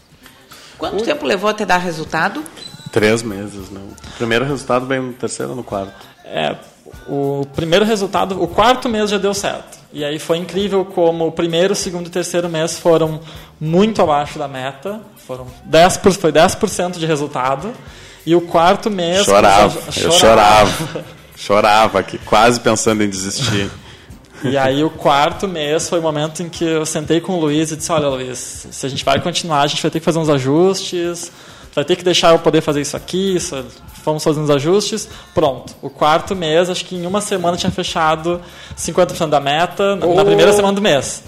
[0.79, 2.45] Quanto tempo levou até dar resultado?
[2.93, 3.81] Três meses, né?
[3.81, 6.07] O primeiro resultado vem no terceiro ou no quarto?
[6.25, 6.57] É,
[7.09, 9.79] o primeiro resultado, o quarto mês já deu certo.
[9.93, 13.21] E aí foi incrível como o primeiro, segundo e terceiro mês foram
[13.61, 15.01] muito abaixo da meta.
[15.27, 17.73] Foram 10, foi 10% de resultado.
[18.25, 19.25] E o quarto mês.
[19.25, 21.05] Chorava, eu chorava.
[21.37, 23.71] chorava aqui, quase pensando em desistir.
[24.45, 27.71] E aí o quarto mês foi o momento em que eu sentei com o Luiz
[27.71, 30.19] e disse, olha Luiz, se a gente vai continuar, a gente vai ter que fazer
[30.19, 31.33] uns ajustes,
[31.77, 33.63] vai ter que deixar eu poder fazer isso aqui, isso,
[34.03, 35.75] fomos fazendo os ajustes, pronto.
[35.83, 38.41] O quarto mês, acho que em uma semana tinha fechado
[38.77, 40.15] 50% da meta, na, oh.
[40.15, 41.23] na primeira semana do mês.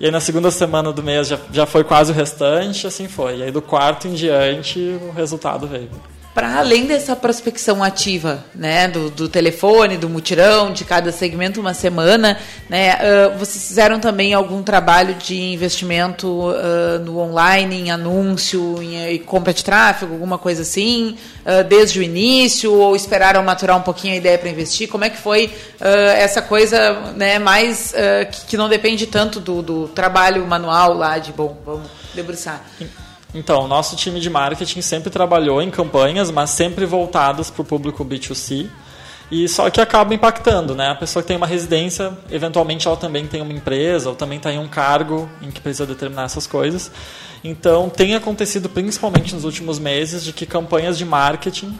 [0.00, 3.38] E aí na segunda semana do mês já, já foi quase o restante, assim foi.
[3.38, 5.88] E aí do quarto em diante o resultado veio
[6.34, 11.74] para além dessa prospecção ativa, né, do, do, telefone, do mutirão, de cada segmento uma
[11.74, 12.38] semana,
[12.70, 19.14] né, uh, vocês fizeram também algum trabalho de investimento uh, no online, em anúncio, em,
[19.14, 23.82] em, compra de tráfego, alguma coisa assim, uh, desde o início, ou esperaram maturar um
[23.82, 24.88] pouquinho a ideia para investir?
[24.88, 27.92] Como é que foi essa coisa, né, mais
[28.30, 32.64] que, que, não depende tanto do, do trabalho manual lá de bom, vamos debruçar?
[33.34, 38.04] Então, nosso time de marketing sempre trabalhou em campanhas, mas sempre voltadas para o público
[38.04, 38.68] B2C.
[39.30, 40.90] E só que acaba impactando, né?
[40.90, 44.52] A pessoa que tem uma residência, eventualmente ela também tem uma empresa, ou também está
[44.52, 46.90] em um cargo em que precisa determinar essas coisas.
[47.42, 51.78] Então, tem acontecido principalmente nos últimos meses de que campanhas de marketing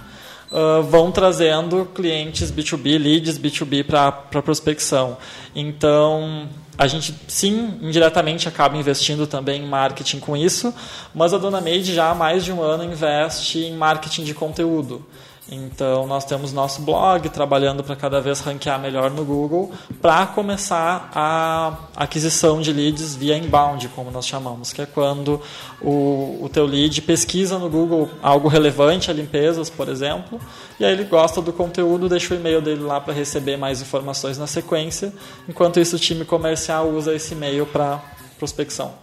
[0.50, 4.10] uh, vão trazendo clientes B2B, leads B2B para
[4.42, 5.18] prospecção.
[5.54, 6.48] Então,
[6.82, 10.74] a gente, sim, indiretamente acaba investindo também em marketing com isso,
[11.14, 15.06] mas a Dona Made já há mais de um ano investe em marketing de conteúdo.
[15.54, 21.10] Então, nós temos nosso blog trabalhando para cada vez ranquear melhor no Google, para começar
[21.14, 25.42] a aquisição de leads via inbound, como nós chamamos, que é quando
[25.78, 30.40] o, o teu lead pesquisa no Google algo relevante a limpezas, por exemplo,
[30.80, 34.38] e aí ele gosta do conteúdo, deixa o e-mail dele lá para receber mais informações
[34.38, 35.12] na sequência.
[35.46, 38.00] Enquanto isso, o time comercial usa esse e-mail para
[38.38, 38.94] prospecção.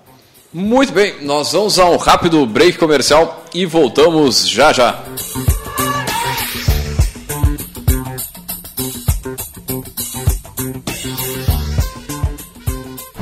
[0.51, 5.03] Muito bem, nós vamos a um rápido break comercial e voltamos já já.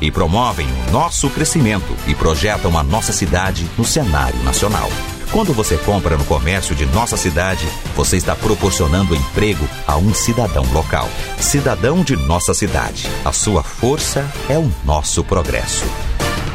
[0.00, 4.88] e promovem o nosso crescimento e projetam a nossa cidade no cenário nacional.
[5.32, 10.64] Quando você compra no comércio de nossa cidade, você está proporcionando emprego a um cidadão
[10.72, 11.08] local.
[11.38, 13.06] Cidadão de nossa cidade.
[13.24, 15.84] A sua força é o nosso progresso.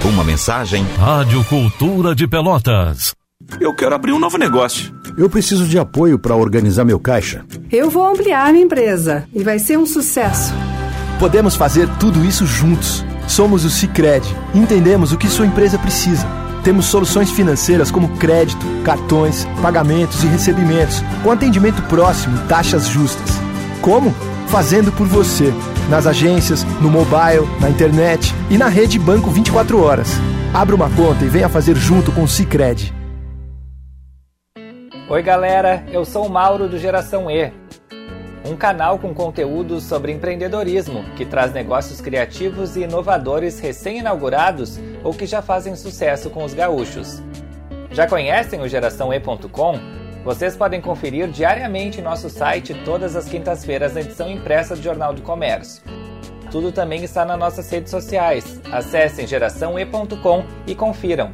[0.04, 0.86] Uma mensagem.
[1.00, 3.16] Rádio Cultura de Pelotas.
[3.62, 4.94] Eu quero abrir um novo negócio.
[5.18, 7.46] Eu preciso de apoio para organizar meu caixa.
[7.72, 10.54] Eu vou ampliar minha empresa e vai ser um sucesso.
[11.18, 13.06] Podemos fazer tudo isso juntos.
[13.28, 14.26] Somos o Cicred.
[14.54, 16.26] Entendemos o que sua empresa precisa.
[16.64, 23.30] Temos soluções financeiras como crédito, cartões, pagamentos e recebimentos, com atendimento próximo e taxas justas.
[23.82, 24.14] Como?
[24.48, 25.54] Fazendo por você.
[25.90, 30.10] Nas agências, no mobile, na internet e na rede Banco 24 horas.
[30.54, 32.94] Abra uma conta e venha fazer junto com o Cicred.
[35.08, 35.84] Oi, galera.
[35.92, 37.52] Eu sou o Mauro do Geração E
[38.46, 45.26] um canal com conteúdos sobre empreendedorismo que traz negócios criativos e inovadores recém-inaugurados ou que
[45.26, 47.22] já fazem sucesso com os gaúchos.
[47.92, 49.80] Já conhecem o GeraçãoE.com?
[50.24, 55.14] Vocês podem conferir diariamente em nosso site todas as quintas-feiras na edição impressa do Jornal
[55.14, 55.84] do Comércio.
[56.52, 58.62] Tudo também está nas nossas redes sociais.
[58.72, 61.34] Acessem geraçãoe.com e confiram.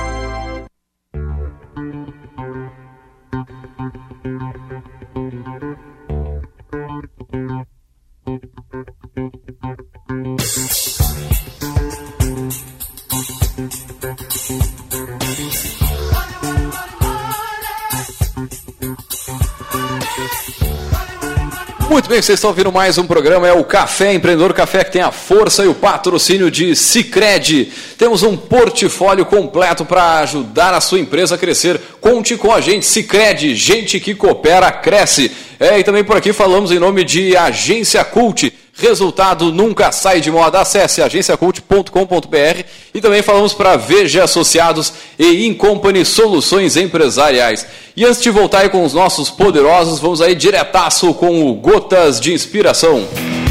[22.11, 25.13] Bem, vocês estão ouvindo mais um programa, é o Café Empreendedor Café, que tem a
[25.13, 27.71] força e o patrocínio de Cicred.
[27.97, 31.79] Temos um portfólio completo para ajudar a sua empresa a crescer.
[32.01, 35.31] Conte com a gente, Cicred, gente que coopera, cresce.
[35.57, 38.51] É, e também por aqui falamos em nome de Agência Cult.
[38.81, 40.59] Resultado nunca sai de moda.
[40.59, 47.67] Acesse agenciacult.com.br e também falamos para VG Associados e Incompany Soluções Empresariais.
[47.95, 52.19] E antes de voltar aí com os nossos poderosos, vamos aí diretaço com o Gotas
[52.19, 53.07] de Inspiração.
[53.47, 53.50] O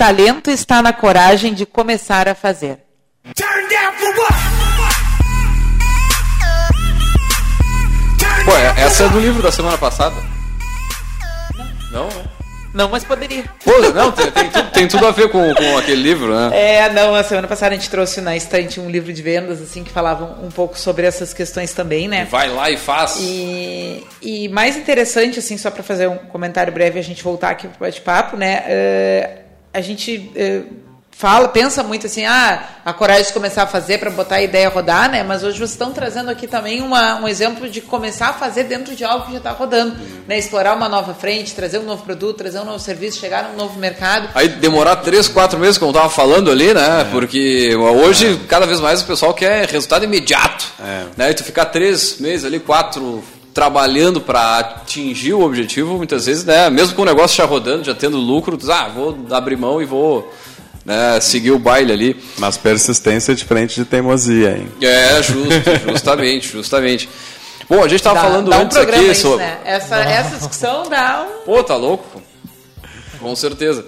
[0.00, 2.78] talento está na coragem de começar a fazer.
[8.46, 10.16] Pô, é- essa é do livro da semana passada.
[11.92, 12.08] Não?
[12.72, 13.44] Não, mas poderia.
[13.62, 16.50] Pô, não, tem, tem tudo, tem tudo a ver com, com aquele livro, né?
[16.58, 19.84] É, não, a semana passada a gente trouxe na estante um livro de vendas, assim,
[19.84, 22.26] que falava um pouco sobre essas questões também, né?
[22.30, 23.18] Vai lá e faz.
[23.20, 27.50] E, e mais interessante, assim, só para fazer um comentário breve e a gente voltar
[27.50, 28.62] aqui pro bate-papo, né?
[28.66, 29.36] eh,
[29.72, 30.62] a gente eh,
[31.20, 34.68] fala, pensa muito assim, ah, a coragem de começar a fazer para botar a ideia
[34.68, 35.22] a rodar, né?
[35.22, 38.96] Mas hoje vocês estão trazendo aqui também uma, um exemplo de começar a fazer dentro
[38.96, 39.94] de algo que já está rodando,
[40.26, 40.38] né?
[40.38, 43.78] Explorar uma nova frente, trazer um novo produto, trazer um novo serviço, chegar num novo
[43.78, 44.30] mercado.
[44.34, 47.06] Aí demorar três, quatro meses, como eu tava falando ali, né?
[47.12, 50.72] Porque hoje, cada vez mais, o pessoal quer resultado imediato.
[51.18, 51.30] Né?
[51.30, 53.22] E tu ficar três meses ali, quatro,
[53.60, 56.70] trabalhando para atingir o objetivo, muitas vezes, né?
[56.70, 59.82] Mesmo com o negócio já rodando, já tendo lucro, tu diz, ah, vou abrir mão
[59.82, 60.32] e vou
[60.82, 62.16] né, seguir o baile ali.
[62.38, 64.66] Mas persistência é diferente de teimosia, hein?
[64.80, 65.52] É, justo,
[65.92, 67.06] justamente, justamente.
[67.68, 69.44] Bom, a gente tava Dá- falando dá um antes programa aqui isso, sobre...
[69.44, 69.58] né?
[69.62, 72.22] Essa, essa discussão dá um Pô, tá louco?
[73.18, 73.84] Com certeza.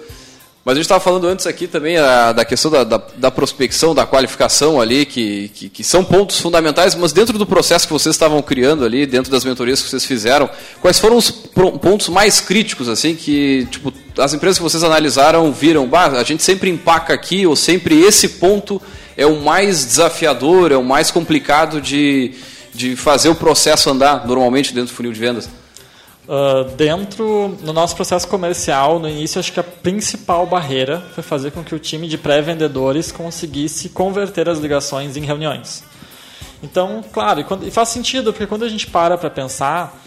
[0.65, 3.93] Mas a gente estava falando antes aqui também a, da questão da, da, da prospecção,
[3.93, 8.15] da qualificação ali, que, que, que são pontos fundamentais, mas dentro do processo que vocês
[8.15, 10.49] estavam criando ali, dentro das mentorias que vocês fizeram,
[10.79, 15.85] quais foram os pontos mais críticos, assim, que tipo, as empresas que vocês analisaram viram,
[15.85, 18.81] bah, a gente sempre empaca aqui, ou sempre esse ponto
[19.17, 22.35] é o mais desafiador, é o mais complicado de,
[22.73, 25.49] de fazer o processo andar normalmente dentro do funil de vendas?
[26.25, 31.51] Uh, dentro, no nosso processo comercial, no início, acho que a principal barreira foi fazer
[31.51, 35.83] com que o time de pré-vendedores conseguisse converter as ligações em reuniões.
[36.63, 40.01] Então, claro, e, quando- e faz sentido, porque quando a gente para para pensar,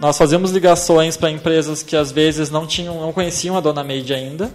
[0.00, 4.12] nós fazemos ligações para empresas que às vezes não tinham, não conheciam a dona Made
[4.12, 4.50] ainda,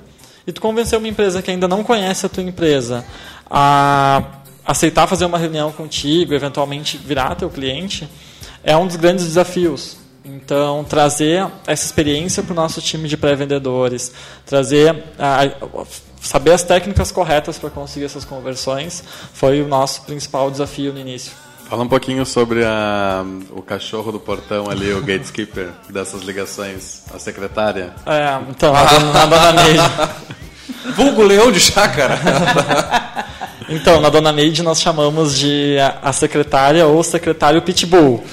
[0.45, 3.05] e tu convencer uma empresa que ainda não conhece a tua empresa
[3.49, 4.21] a
[4.65, 8.05] aceitar fazer uma reunião contigo, eventualmente virar teu cliente,
[8.65, 10.03] é um dos grandes desafios.
[10.25, 14.11] Então, trazer essa experiência para o nosso time de pré-vendedores,
[14.45, 15.47] trazer, a-
[16.19, 21.31] saber as técnicas corretas para conseguir essas conversões, foi o nosso principal desafio no início.
[21.69, 27.19] Fala um pouquinho sobre a, o cachorro do portão ali, o gatekeeper dessas ligações, a
[27.19, 27.93] secretária.
[28.05, 29.79] É, então, a dona, a dona Neide.
[30.95, 32.19] Vulgo leão de chácara.
[33.67, 38.23] Então, na Dona Neide nós chamamos de a, a secretária ou secretário pitbull.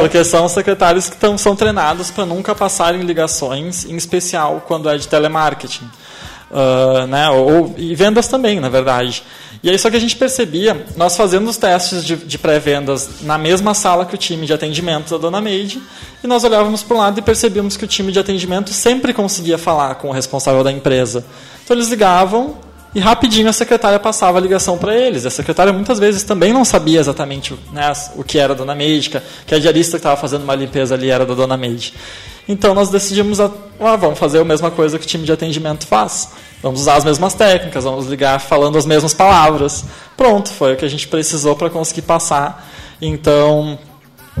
[0.00, 4.96] Porque são secretários que tão, são treinados para nunca passarem ligações, em especial quando é
[4.96, 5.88] de telemarketing.
[6.56, 7.28] Ah, né?
[7.30, 9.24] ou, e vendas também, na verdade.
[9.60, 13.36] E aí só que a gente percebia, nós fazendo os testes de, de pré-vendas na
[13.36, 15.82] mesma sala que o time de atendimento da Dona Maid,
[16.22, 19.58] e nós olhávamos para um lado e percebíamos que o time de atendimento sempre conseguia
[19.58, 21.24] falar com o responsável da empresa.
[21.64, 22.56] Então eles ligavam
[22.94, 25.26] e rapidinho a secretária passava a ligação para eles.
[25.26, 29.10] A secretária muitas vezes também não sabia exatamente né, o que era a Dona Maid,
[29.46, 31.92] que a diarista que estava fazendo uma limpeza ali era da Dona Maid.
[32.46, 33.50] Então nós decidimos, ah,
[33.96, 36.30] vamos fazer a mesma coisa que o time de atendimento faz.
[36.62, 39.84] Vamos usar as mesmas técnicas, vamos ligar falando as mesmas palavras.
[40.16, 42.70] Pronto, foi o que a gente precisou para conseguir passar.
[43.02, 43.78] Então,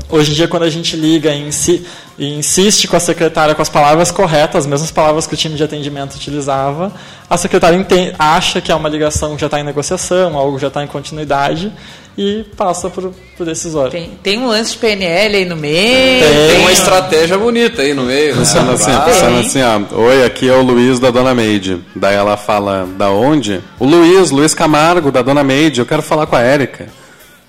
[0.08, 1.86] hoje em dia, quando a gente liga e, insi
[2.18, 5.56] e insiste com a secretária com as palavras corretas, as mesmas palavras que o time
[5.56, 6.92] de atendimento utilizava,
[7.28, 7.84] a secretária
[8.18, 10.86] acha que é uma ligação que já está em negociação, algo que já está em
[10.86, 11.72] continuidade
[12.16, 13.90] e passa para o decisório.
[13.90, 16.24] Tem, tem um lance de PNL aí no meio.
[16.48, 18.34] Tem uma estratégia bonita aí no meio.
[18.34, 18.38] né?
[18.38, 20.00] Pensando assim, pensando assim, ó.
[20.00, 21.84] Oi, aqui é o Luiz da Dona Maid.
[21.96, 23.60] Daí ela fala, da onde?
[23.80, 25.80] O Luiz, Luiz Camargo, da Dona Maid.
[25.80, 26.86] Eu quero falar com a Érica.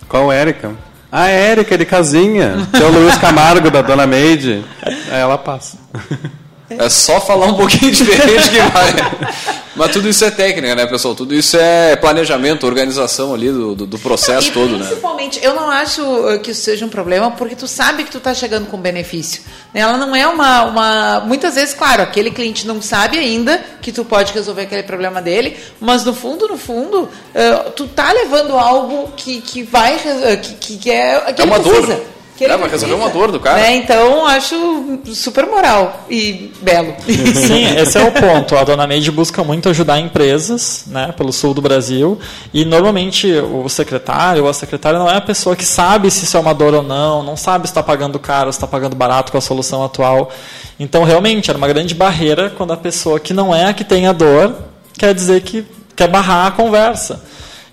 [0.07, 0.73] Qual Érica?
[1.15, 2.67] A Érica de casinha.
[2.73, 4.65] Que é o Luiz Camargo da Dona Maid.
[4.83, 5.77] Aí ela passa.
[6.69, 9.53] É só falar um pouquinho diferente que vai.
[9.75, 11.13] Mas tudo isso é técnica, né, pessoal?
[11.13, 14.85] Tudo isso é planejamento, organização ali do, do, do processo e todo, né?
[14.85, 18.17] Principalmente, eu não acho uh, que isso seja um problema, porque tu sabe que tu
[18.17, 19.43] está chegando com benefício.
[19.73, 19.81] Né?
[19.81, 21.19] Ela não é uma, uma.
[21.19, 25.57] Muitas vezes, claro, aquele cliente não sabe ainda que tu pode resolver aquele problema dele,
[25.79, 29.95] mas no fundo, no fundo, uh, tu tá levando algo que, que vai.
[29.97, 31.33] Uh, que, que é.
[31.33, 31.95] Que é uma precisa.
[31.95, 32.14] dor.
[32.37, 33.61] Que é, vai resolver uma dor do cara.
[33.61, 33.77] Né?
[33.77, 36.93] Então, acho super moral e belo.
[37.07, 38.57] Sim, esse é o ponto.
[38.57, 42.19] A Dona Meide busca muito ajudar empresas né, pelo sul do Brasil.
[42.53, 46.35] E, normalmente, o secretário ou a secretária não é a pessoa que sabe se isso
[46.35, 49.31] é uma dor ou não, não sabe se está pagando caro, se está pagando barato
[49.31, 50.29] com a solução atual.
[50.77, 54.07] Então, realmente, era uma grande barreira quando a pessoa que não é a que tem
[54.07, 54.53] a dor
[54.97, 55.65] quer dizer que
[55.95, 57.21] quer barrar a conversa.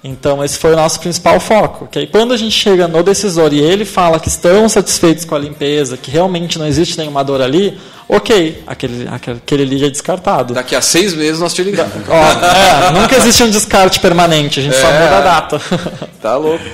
[0.04, 1.86] Então, esse foi o nosso principal foco.
[1.86, 5.34] Que aí, quando a gente chega no decisor e ele fala que estão satisfeitos com
[5.34, 7.78] a limpeza, que realmente não existe nenhuma dor ali,
[8.08, 10.54] ok, aquele, aquele lead é descartado.
[10.54, 11.94] Daqui a seis meses nós te ligamos.
[12.08, 15.60] é, nunca existe um descarte permanente, a gente é, só muda a data.
[16.20, 16.64] Tá louco.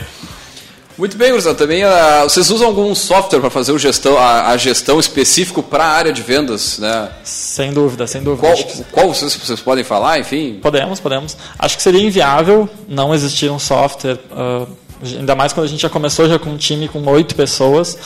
[0.98, 1.54] Muito bem, Gurizão.
[1.54, 5.84] Também uh, vocês usam algum software para fazer o gestão, a, a gestão específico para
[5.84, 7.08] a área de vendas, né?
[7.22, 8.48] Sem dúvida, sem dúvida.
[8.48, 10.58] Qual, qual vocês, vocês, podem falar, enfim?
[10.60, 11.36] Podemos, podemos.
[11.56, 14.66] Acho que seria inviável não existir um software, uh,
[15.04, 17.96] ainda mais quando a gente já começou já com um time com oito pessoas.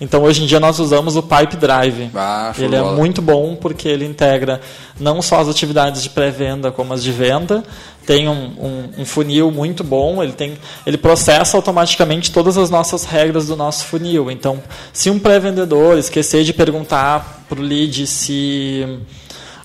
[0.00, 2.10] Então hoje em dia nós usamos o Pipe Drive.
[2.14, 4.60] Ah, ele é muito bom porque ele integra
[4.98, 7.62] não só as atividades de pré-venda como as de venda.
[8.06, 13.04] Tem um, um, um, funil muito bom, ele, tem, ele processa automaticamente todas as nossas
[13.04, 14.30] regras do nosso funil.
[14.30, 14.60] Então,
[14.92, 18.98] se um pré-vendedor esquecer de perguntar para o lead se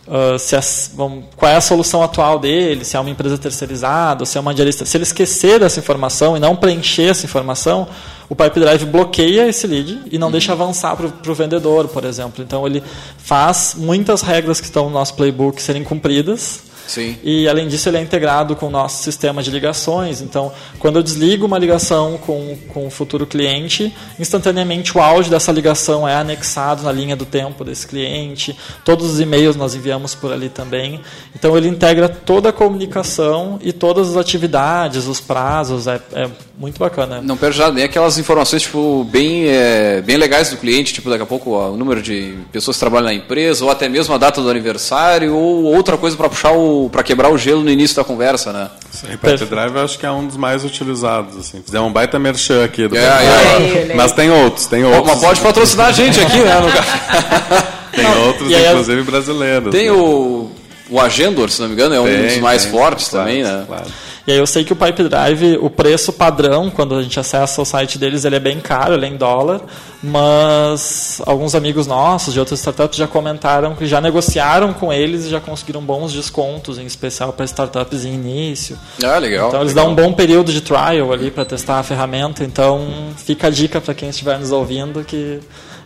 [0.07, 0.61] Uh, se a,
[0.93, 4.53] bom, qual é a solução atual dele, se é uma empresa terceirizada, se é uma
[4.53, 4.85] diarista.
[4.85, 7.87] Se ele esquecer dessa informação e não preencher essa informação,
[8.29, 10.31] o Pipe Drive bloqueia esse lead e não uhum.
[10.31, 12.43] deixa avançar para o vendedor, por exemplo.
[12.43, 12.83] Então ele
[13.17, 17.17] faz muitas regras que estão no nosso playbook serem cumpridas Sim.
[17.23, 20.21] E além disso, ele é integrado com o nosso sistema de ligações.
[20.21, 25.51] Então, quando eu desligo uma ligação com, com o futuro cliente, instantaneamente o áudio dessa
[25.51, 28.55] ligação é anexado na linha do tempo desse cliente.
[28.83, 31.01] Todos os e-mails nós enviamos por ali também.
[31.35, 35.87] Então, ele integra toda a comunicação e todas as atividades, os prazos.
[35.87, 37.21] É, é muito bacana.
[37.21, 41.23] Não perde nada, nem aquelas informações tipo, bem, é, bem legais do cliente, tipo daqui
[41.23, 44.17] a pouco ó, o número de pessoas que trabalham na empresa, ou até mesmo a
[44.17, 47.95] data do aniversário, ou outra coisa para puxar o para quebrar o gelo no início
[47.95, 48.69] da conversa, né?
[48.91, 51.61] Sim, Pet Drive eu acho que é um dos mais utilizados, assim.
[51.63, 55.05] Fizer um baita merchan aqui do é, é, Mas tem outros, tem outros.
[55.05, 56.55] Mas pode patrocinar a gente aqui, né?
[57.93, 59.71] tem não, outros, inclusive brasileiros.
[59.71, 59.91] Tem né?
[59.91, 60.51] o,
[60.89, 63.43] o Agendor, se não me engano, é um tem, dos mais tem, fortes claro, também,
[63.43, 63.63] né?
[63.67, 63.85] Claro.
[64.27, 67.61] E aí eu sei que o Pipe Drive, o preço padrão, quando a gente acessa
[67.61, 69.61] o site deles, ele é bem caro, ele é em dólar,
[70.01, 75.29] mas alguns amigos nossos de outras startups já comentaram que já negociaram com eles e
[75.29, 78.77] já conseguiram bons descontos, em especial para startups em início.
[79.03, 79.49] Ah, legal.
[79.49, 79.93] Então eles legal.
[79.93, 83.79] dão um bom período de trial ali para testar a ferramenta, então fica a dica
[83.79, 85.39] para quem estiver nos ouvindo que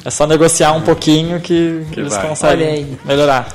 [0.06, 2.28] é só negociar um pouquinho que, que eles vai.
[2.28, 3.48] conseguem melhorar.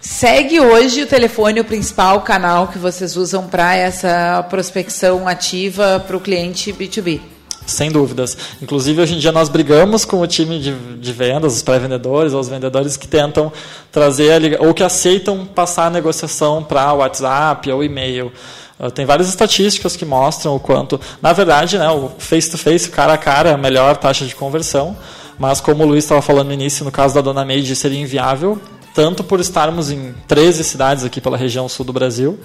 [0.00, 6.16] Segue hoje o telefone, o principal canal que vocês usam para essa prospecção ativa para
[6.16, 7.20] o cliente B2B.
[7.66, 8.38] Sem dúvidas.
[8.62, 12.40] Inclusive, hoje em dia nós brigamos com o time de, de vendas, os pré-vendedores, ou
[12.40, 13.52] os vendedores que tentam
[13.90, 18.32] trazer, ou que aceitam passar a negociação para WhatsApp ou e-mail.
[18.78, 23.14] Uh, tem várias estatísticas que mostram o quanto, na verdade, né, o face-to-face, -face, cara
[23.14, 24.96] a cara, é a melhor taxa de conversão,
[25.36, 28.58] mas como o Luiz estava falando no início, no caso da Dona Meide, seria inviável
[28.94, 32.38] tanto por estarmos em 13 cidades aqui pela região sul do Brasil,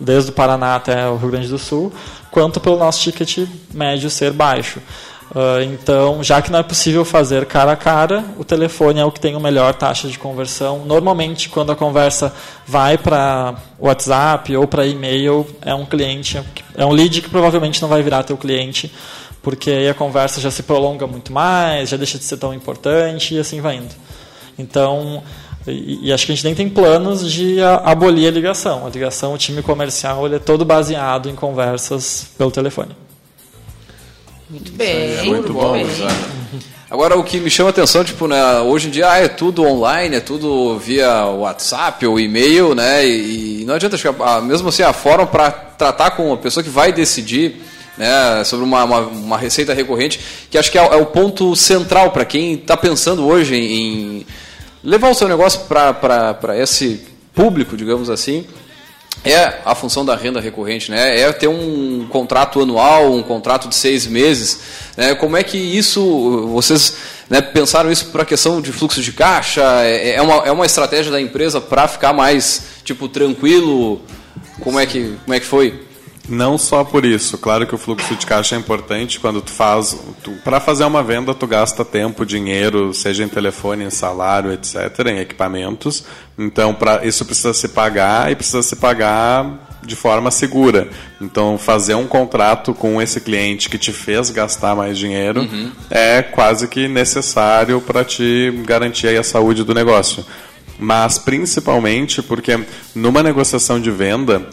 [0.00, 1.92] desde o Paraná até o Rio Grande do Sul,
[2.30, 4.80] quanto pelo nosso ticket médio ser baixo.
[5.30, 9.12] Uh, então, já que não é possível fazer cara a cara, o telefone é o
[9.12, 10.86] que tem a melhor taxa de conversão.
[10.86, 12.32] Normalmente, quando a conversa
[12.66, 16.42] vai para WhatsApp ou para e-mail, é um cliente,
[16.74, 18.90] é um lead que provavelmente não vai virar teu cliente,
[19.42, 23.34] porque aí a conversa já se prolonga muito mais, já deixa de ser tão importante
[23.34, 23.94] e assim vai indo.
[24.58, 25.22] Então,
[25.70, 28.86] e, e, acho que a gente nem tem planos de abolir a ligação.
[28.86, 32.90] A ligação, o time comercial, ele é todo baseado em conversas pelo telefone.
[34.50, 35.14] Muito bem.
[35.18, 35.72] É muito bom.
[35.72, 35.86] Bem.
[36.90, 39.62] Agora, o que me chama a atenção, tipo, né, hoje em dia ah, é tudo
[39.62, 43.06] online, é tudo via WhatsApp ou e-mail, né?
[43.06, 46.36] E, e não adianta, acho que a, mesmo assim, a forma para tratar com a
[46.38, 47.62] pessoa que vai decidir
[47.98, 50.18] né, sobre uma, uma, uma, receita recorrente,
[50.50, 54.26] que acho que é, é o ponto central para quem está pensando hoje em, em
[54.88, 57.02] levar o seu negócio para esse
[57.34, 58.46] público, digamos assim,
[59.22, 61.20] é a função da renda recorrente, né?
[61.20, 64.60] É ter um contrato anual, um contrato de seis meses.
[64.96, 65.14] Né?
[65.14, 66.96] Como é que isso, vocês
[67.28, 69.62] né, pensaram isso para a questão de fluxo de caixa?
[69.82, 74.00] É, é, uma, é uma estratégia da empresa para ficar mais tipo tranquilo
[74.60, 75.87] Como é que, como é que foi?
[76.28, 79.98] Não só por isso, claro que o fluxo de caixa é importante quando tu faz,
[80.44, 85.18] para fazer uma venda tu gasta tempo, dinheiro, seja em telefone, em salário, etc, em
[85.20, 86.04] equipamentos.
[86.38, 90.88] Então, para isso precisa se pagar e precisa se pagar de forma segura.
[91.20, 95.72] Então, fazer um contrato com esse cliente que te fez gastar mais dinheiro uhum.
[95.90, 100.24] é quase que necessário para te garantir a saúde do negócio.
[100.78, 102.60] Mas principalmente porque
[102.94, 104.48] numa negociação de venda,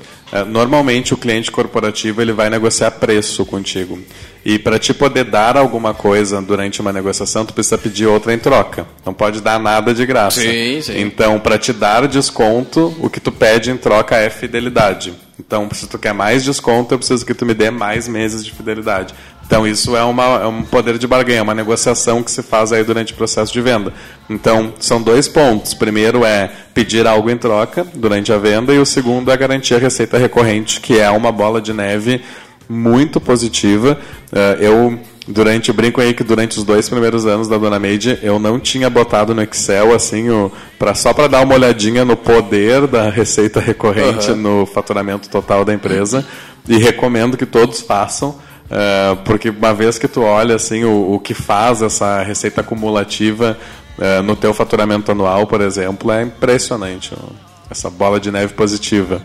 [0.48, 4.00] normalmente o cliente corporativo ele vai negociar preço contigo.
[4.46, 8.38] E para te poder dar alguma coisa durante uma negociação, tu precisa pedir outra em
[8.38, 8.86] troca.
[9.04, 10.40] Não pode dar nada de graça.
[10.40, 11.02] Sim, sim.
[11.02, 15.14] Então, para te dar desconto, o que tu pede em troca é fidelidade.
[15.40, 18.52] Então, se tu quer mais desconto, eu preciso que tu me dê mais meses de
[18.52, 19.16] fidelidade.
[19.46, 22.84] Então, isso é, uma, é um poder de barganha, uma negociação que se faz aí
[22.84, 23.94] durante o processo de venda.
[24.30, 25.74] Então, são dois pontos.
[25.74, 29.78] Primeiro é pedir algo em troca durante a venda, e o segundo é garantir a
[29.78, 32.22] receita recorrente, que é uma bola de neve
[32.68, 34.00] muito positiva.
[34.34, 38.38] Eh, eu durante brinco aí que durante os dois primeiros anos da Dona Made eu
[38.38, 42.86] não tinha botado no Excel assim o para só para dar uma olhadinha no poder
[42.86, 44.38] da receita recorrente uhum.
[44.38, 46.24] no faturamento total da empresa
[46.68, 48.36] e recomendo que todos façam
[48.66, 53.58] uh, porque uma vez que tu olha assim o, o que faz essa receita acumulativa
[53.98, 57.14] uh, no teu faturamento anual por exemplo é impressionante
[57.70, 59.22] essa bola de neve positiva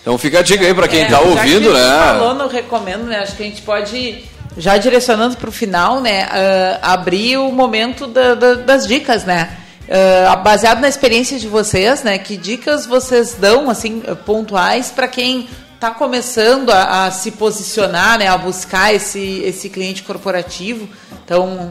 [0.00, 1.98] então fica a dica aí para quem está é, ouvindo, que né?
[1.98, 3.18] Falou, não recomendo, né?
[3.18, 4.24] Acho que a gente pode
[4.56, 9.56] já direcionando para o final, né, uh, abrir o momento da, da, das dicas, né?
[9.84, 12.18] Uh, baseado na experiência de vocês, né?
[12.18, 15.48] Que dicas vocês dão, assim, pontuais para quem
[15.78, 18.26] está começando a, a, se posicionar, né?
[18.26, 20.88] A buscar esse, esse cliente corporativo.
[21.24, 21.70] Então,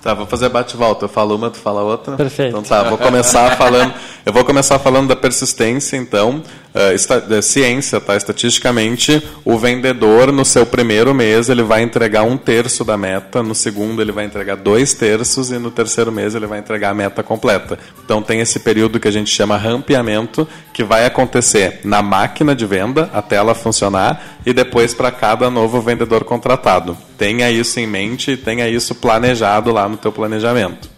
[0.00, 1.06] Tá, vou fazer bate-volta.
[1.06, 2.16] Eu falo uma, tu fala outra.
[2.16, 2.50] Perfeito.
[2.50, 3.92] Então tá, vou começar falando.
[4.24, 6.40] Eu vou começar falando da persistência, então.
[6.78, 8.16] Uh, esta, ciência, tá?
[8.16, 13.52] Estatisticamente, o vendedor, no seu primeiro mês, ele vai entregar um terço da meta, no
[13.52, 17.20] segundo, ele vai entregar dois terços, e no terceiro mês, ele vai entregar a meta
[17.20, 17.76] completa.
[18.04, 22.64] Então, tem esse período que a gente chama rampeamento, que vai acontecer na máquina de
[22.64, 26.96] venda, até ela funcionar, e depois para cada novo vendedor contratado.
[27.18, 30.97] Tenha isso em mente e tenha isso planejado lá no teu planejamento.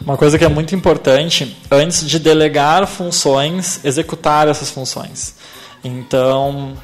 [0.00, 5.34] Uma coisa que é muito importante, antes de delegar funções, executar essas funções.
[5.82, 6.76] Então,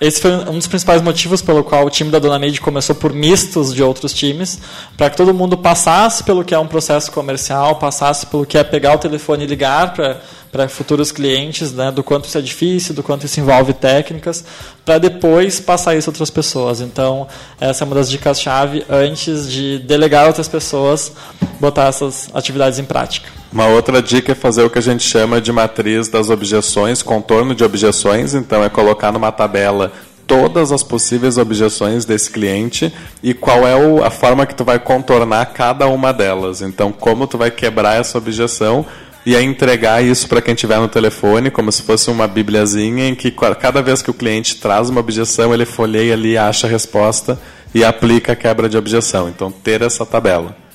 [0.00, 3.14] esse foi um dos principais motivos pelo qual o time da Dona Made começou por
[3.14, 4.60] mistos de outros times,
[4.96, 8.64] para que todo mundo passasse pelo que é um processo comercial, passasse pelo que é
[8.64, 9.94] pegar o telefone e ligar
[10.52, 14.44] para futuros clientes, né, do quanto isso é difícil, do quanto isso envolve técnicas,
[14.84, 16.80] para depois passar isso a outras pessoas.
[16.82, 17.26] Então,
[17.58, 21.12] essa é uma das dicas-chave antes de delegar outras pessoas,
[21.58, 23.30] botar essas atividades em prática.
[23.56, 27.54] Uma outra dica é fazer o que a gente chama de matriz das objeções, contorno
[27.54, 29.92] de objeções, então é colocar numa tabela
[30.26, 32.92] todas as possíveis objeções desse cliente
[33.22, 36.60] e qual é o, a forma que tu vai contornar cada uma delas.
[36.60, 38.84] Então, como tu vai quebrar essa objeção
[39.24, 43.14] e a entregar isso para quem estiver no telefone, como se fosse uma bibliazinha em
[43.14, 47.40] que cada vez que o cliente traz uma objeção, ele folheia ali, acha a resposta
[47.74, 49.30] e aplica a quebra de objeção.
[49.30, 50.65] Então, ter essa tabela.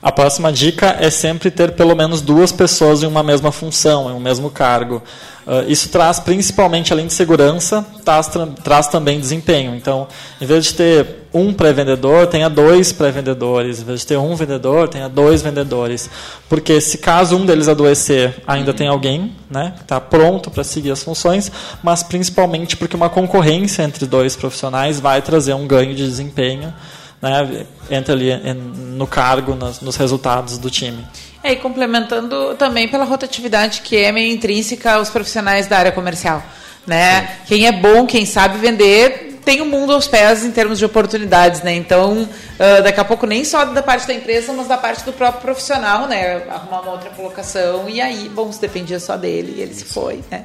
[0.00, 4.14] A próxima dica é sempre ter pelo menos duas pessoas em uma mesma função, em
[4.14, 5.02] um mesmo cargo.
[5.44, 8.30] Uh, isso traz principalmente, além de segurança, traz,
[8.62, 9.74] traz também desempenho.
[9.74, 10.06] Então,
[10.40, 13.80] em vez de ter um pré-vendedor, tenha dois pré-vendedores.
[13.80, 16.08] Em vez de ter um vendedor, tenha dois vendedores.
[16.48, 18.76] Porque se caso um deles adoecer, ainda uhum.
[18.76, 21.50] tem alguém né, que está pronto para seguir as funções,
[21.82, 26.72] mas principalmente porque uma concorrência entre dois profissionais vai trazer um ganho de desempenho
[27.20, 31.06] né, entra ali no cargo, nos, nos resultados do time.
[31.42, 36.42] É, e complementando também pela rotatividade que é meio intrínseca aos profissionais da área comercial.
[36.86, 37.38] Né?
[37.46, 41.62] Quem é bom, quem sabe vender, tem o mundo aos pés em termos de oportunidades,
[41.62, 41.74] né?
[41.74, 45.12] Então, uh, daqui a pouco nem só da parte da empresa, mas da parte do
[45.14, 46.42] próprio profissional, né?
[46.50, 50.22] Arrumar uma outra colocação e aí, bom, se dependia só dele e ele se foi,
[50.30, 50.44] né?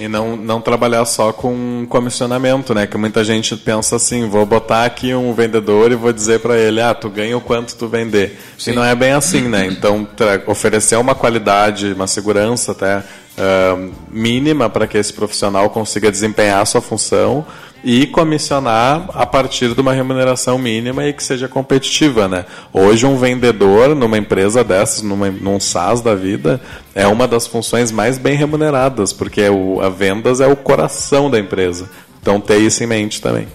[0.00, 2.86] E não, não trabalhar só com comissionamento, né?
[2.86, 6.80] Que muita gente pensa assim, vou botar aqui um vendedor e vou dizer para ele,
[6.80, 8.40] ah, tu ganha o quanto tu vender.
[8.56, 8.70] Sim.
[8.70, 9.66] E não é bem assim, né?
[9.66, 10.08] Então,
[10.46, 13.02] oferecer uma qualidade, uma segurança até
[13.40, 17.44] uh, mínima para que esse profissional consiga desempenhar a sua função
[17.82, 22.44] e comissionar a partir de uma remuneração mínima e que seja competitiva, né?
[22.72, 26.60] Hoje um vendedor numa empresa dessas, numa, num SaaS da vida,
[26.94, 31.38] é uma das funções mais bem remuneradas, porque o, a vendas é o coração da
[31.38, 31.88] empresa.
[32.20, 33.48] Então ter isso em mente também.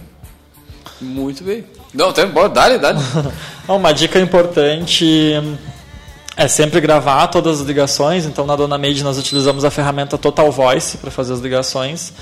[1.00, 1.64] Muito bem.
[1.94, 2.98] Não, tem, bora, dá-lhe, dá-lhe.
[3.68, 5.32] uma dica importante
[6.36, 8.26] é sempre gravar todas as ligações.
[8.26, 12.12] Então, na Dona Made, nós utilizamos a ferramenta Total Voice para fazer as ligações.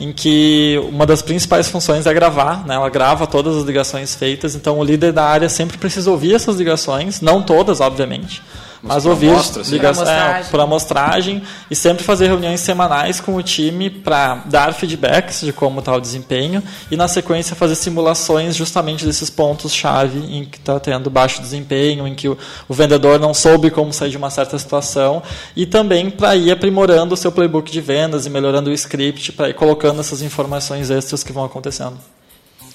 [0.00, 2.74] em que uma das principais funções é gravar, né?
[2.74, 6.56] ela grava todas as ligações feitas, então o líder da área sempre precisa ouvir essas
[6.56, 8.42] ligações, não todas, obviamente,
[8.82, 9.78] mas, ouvir amostra, assim.
[9.78, 10.40] amostragem.
[10.40, 15.52] é, por amostragem e sempre fazer reuniões semanais com o time para dar feedbacks de
[15.52, 20.58] como está o desempenho e na sequência fazer simulações justamente desses pontos chave em que
[20.58, 24.30] está tendo baixo desempenho, em que o, o vendedor não soube como sair de uma
[24.30, 25.22] certa situação
[25.54, 29.50] e também para ir aprimorando o seu playbook de vendas e melhorando o script para
[29.50, 31.98] ir colocando essas informações extras que vão acontecendo.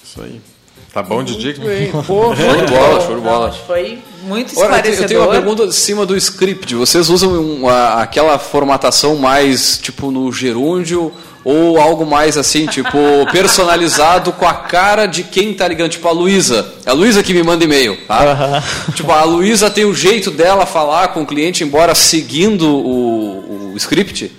[0.04, 0.55] Isso aí.
[0.96, 1.62] Tá bom de dica?
[2.08, 3.52] Pô, Show de bola, show de bola.
[3.68, 5.04] Foi muito Ora, eu tenho- esclarecedor.
[5.04, 6.74] eu tenho uma pergunta em cima do script.
[6.74, 11.12] Vocês usam uma- aquela formatação mais tipo no gerúndio
[11.44, 12.98] ou algo mais assim, tipo
[13.32, 15.92] personalizado com a cara de quem tá ligando?
[15.92, 16.66] Tipo a Luísa.
[16.86, 18.64] É a Luísa que me manda e-mail, tá?
[18.96, 23.78] Tipo, a Luísa tem o jeito dela falar com o cliente, embora seguindo o, o
[23.78, 24.32] script.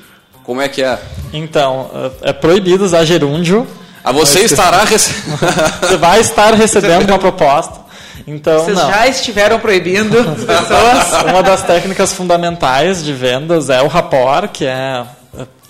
[0.42, 0.98] Como é que é?
[1.34, 1.90] Então,
[2.24, 3.66] é é proibido usar gerúndio.
[4.08, 5.36] Ah, você estará recebendo.
[5.82, 7.80] Você vai estar recebendo uma proposta.
[8.24, 8.88] Então, Vocês não.
[8.88, 11.22] já estiveram proibindo as pessoas.
[11.28, 15.02] Uma das técnicas fundamentais de vendas é o rapport, que é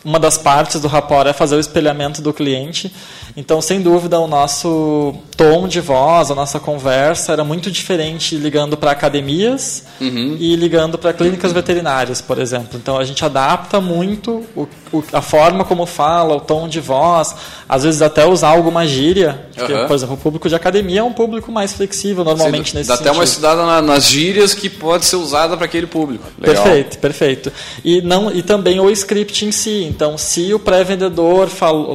[0.06, 2.92] uma das partes do rapport é fazer o espelhamento do cliente.
[3.36, 8.76] Então, sem dúvida, o nosso tom de voz, a nossa conversa era muito diferente ligando
[8.76, 12.78] para academias e ligando para clínicas veterinárias, por exemplo.
[12.80, 17.34] Então, a gente adapta muito o, o- a forma como fala, o tom de voz,
[17.68, 19.46] às vezes até usar alguma gíria.
[19.56, 19.86] Porque, Aham.
[19.88, 22.94] por exemplo, o público de academia é um público mais flexível, normalmente, Sim, nesse Dá
[22.94, 23.28] até uma sentido.
[23.44, 26.24] estudada na- nas gírias que pode ser usada para aquele público.
[26.40, 26.62] Legal.
[26.64, 27.52] Perfeito, perfeito.
[27.84, 29.84] E, não, e também o script em si.
[29.96, 31.48] Então, se o pré-vendedor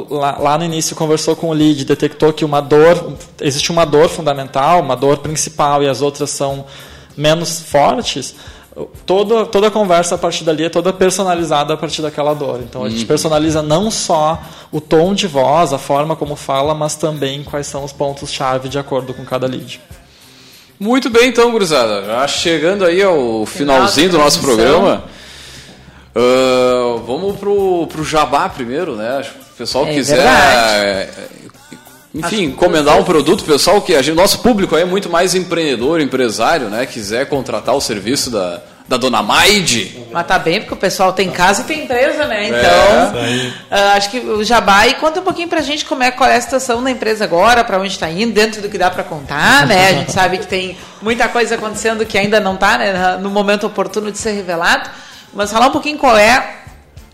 [0.10, 4.10] lá, lá no início conversou com o lead, detectou que uma dor, existe uma dor
[4.10, 6.66] fundamental, uma dor principal e as outras são
[7.16, 8.34] menos fortes,
[9.06, 12.62] toda, toda a conversa a partir dali é toda personalizada a partir daquela dor.
[12.68, 14.42] Então, a gente personaliza não só
[14.72, 18.80] o tom de voz, a forma como fala, mas também quais são os pontos-chave de
[18.80, 19.80] acordo com cada lead.
[20.80, 22.04] Muito bem, então, gurizada.
[22.04, 25.04] Já chegando aí ao finalzinho do nosso programa.
[26.16, 29.18] Ah, vamos pro, pro Jabá primeiro, né?
[29.20, 30.20] Acho que O pessoal É quiser.
[30.20, 31.10] é,
[32.14, 35.34] Enfim, Acho encomendar um produto, pessoal que a gente, nosso público aí é muito mais
[35.36, 36.86] empreendedor, empresário, né?
[36.86, 39.98] Quiser contratar o serviço da, da Dona Maide.
[40.12, 42.46] Mas tá bem, porque o pessoal tem casa e tem empresa, né?
[42.46, 42.48] É.
[42.50, 46.30] Então, ah, acho que o Jabá, e conta um pouquinho pra gente como é, qual
[46.30, 49.04] é a situação da empresa agora, pra onde tá indo, dentro do que dá pra
[49.06, 49.88] contar, né?
[49.90, 53.66] A gente sabe que tem muita coisa acontecendo que ainda não tá né, no momento
[53.68, 54.90] oportuno de ser revelado.
[55.34, 56.62] Mas falar um pouquinho qual é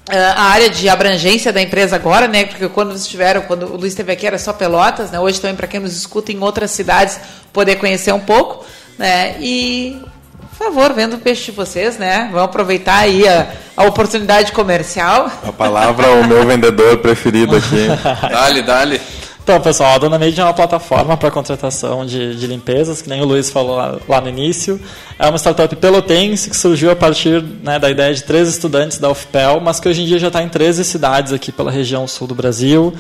[0.09, 2.45] ah, a área de abrangência da empresa agora, né?
[2.45, 5.19] Porque quando vocês estiveram, quando o Luiz esteve aqui era só Pelotas, né?
[5.19, 7.19] Hoje também para quem nos escuta em outras cidades
[7.51, 8.65] poder conhecer um pouco,
[8.97, 9.35] né?
[9.39, 10.01] E
[10.57, 12.29] por favor, vendo o peixe de vocês, né?
[12.31, 15.31] Vamos aproveitar aí a, a oportunidade comercial.
[15.47, 17.87] A palavra ao meu vendedor preferido aqui.
[18.27, 19.01] Dale, dale.
[19.47, 23.21] Então, pessoal, a Dona Made é uma plataforma para contratação de, de limpezas, que nem
[23.21, 24.77] o Luiz falou lá, lá no início.
[25.17, 29.09] É uma startup pelotense que surgiu a partir né, da ideia de três estudantes da
[29.09, 32.27] UFPEL, mas que hoje em dia já está em 13 cidades aqui pela região sul
[32.27, 32.93] do Brasil.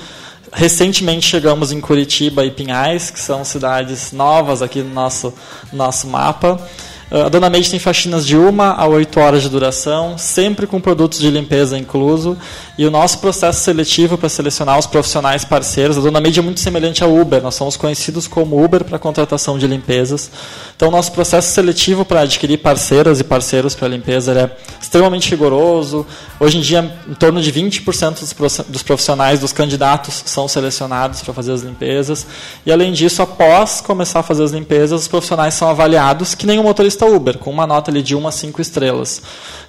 [0.53, 5.33] Recentemente chegamos em Curitiba e Pinhais, que são cidades novas aqui no nosso,
[5.73, 6.65] nosso mapa.
[7.09, 11.19] A Dona Made tem faxinas de 1 a 8 horas de duração, sempre com produtos
[11.19, 12.37] de limpeza incluso.
[12.77, 16.59] E o nosso processo seletivo para selecionar os profissionais parceiros, a Dona Made é muito
[16.59, 20.29] semelhante ao Uber, nós somos conhecidos como Uber para contratação de limpezas.
[20.75, 26.05] Então, o nosso processo seletivo para adquirir parceiras e parceiros para limpeza é extremamente rigoroso.
[26.39, 31.53] Hoje em dia, em torno de 20% dos profissionais, dos candidatos, são selecionados para fazer
[31.53, 32.27] as limpezas.
[32.63, 36.59] E, além disso, após começar a fazer as limpezas, os profissionais são avaliados, que nem
[36.59, 39.23] o motorista Uber, com uma nota ali de 1 a 5 estrelas.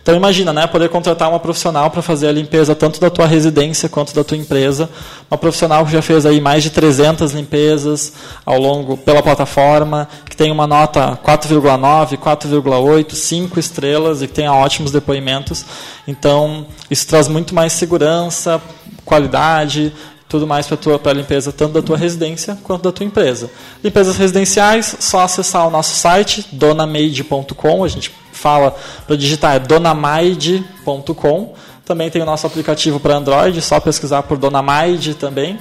[0.08, 3.90] Então, imagina, né, poder contratar uma profissional para fazer a limpeza tanto da tua residência
[3.90, 4.88] quanto da tua empresa.
[5.30, 10.34] Uma profissional que já fez aí mais de 300 limpezas ao longo pela plataforma, que
[10.34, 15.66] tem uma nota 4,9, 4,8, 5 estrelas e que tenha ótimos depoimentos.
[16.06, 18.62] Então, isso traz muito mais segurança,
[19.04, 19.92] qualidade,
[20.26, 23.50] tudo mais para para limpeza tanto da tua residência quanto da tua empresa.
[23.84, 28.74] Limpezas residenciais, só acessar o nosso site donamade.com, a gente fala
[29.06, 31.54] para digitar é donamaide.com.
[31.84, 35.58] Também tem o nosso aplicativo para Android, só pesquisar por Donamaide também.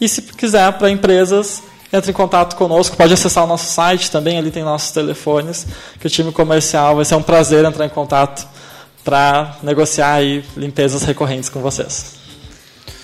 [0.00, 1.62] E se quiser para empresas,
[1.92, 5.66] entre em contato conosco, pode acessar o nosso site também, ali tem nossos telefones,
[6.00, 8.46] que o time comercial vai ser um prazer entrar em contato
[9.04, 12.16] para negociar aí limpezas recorrentes com vocês.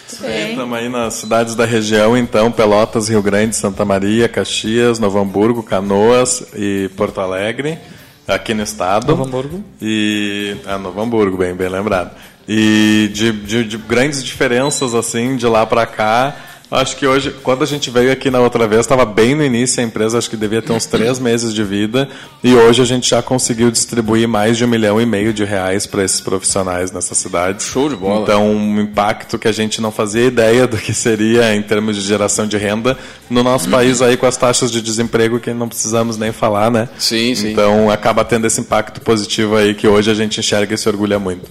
[0.06, 5.62] Estamos aí nas cidades da região, então, Pelotas, Rio Grande, Santa Maria, Caxias, Novo Hamburgo,
[5.62, 7.78] Canoas e Porto Alegre,
[8.26, 9.06] aqui no estado.
[9.06, 9.64] Novo Hamburgo.
[9.80, 10.56] E.
[10.66, 12.10] Ah, Novo Hamburgo, bem, bem lembrado.
[12.46, 16.36] E de, de, de grandes diferenças, assim, de lá para cá.
[16.74, 19.80] Acho que hoje, quando a gente veio aqui na outra vez, estava bem no início
[19.80, 22.08] a empresa, acho que devia ter uns três meses de vida,
[22.42, 25.86] e hoje a gente já conseguiu distribuir mais de um milhão e meio de reais
[25.86, 27.62] para esses profissionais nessa cidade.
[27.62, 28.22] Show de bola.
[28.22, 32.02] Então, um impacto que a gente não fazia ideia do que seria em termos de
[32.02, 32.98] geração de renda
[33.30, 36.88] no nosso país aí com as taxas de desemprego que não precisamos nem falar, né?
[36.98, 37.52] Sim, sim.
[37.52, 41.20] Então, acaba tendo esse impacto positivo aí que hoje a gente enxerga e se orgulha
[41.20, 41.48] muito.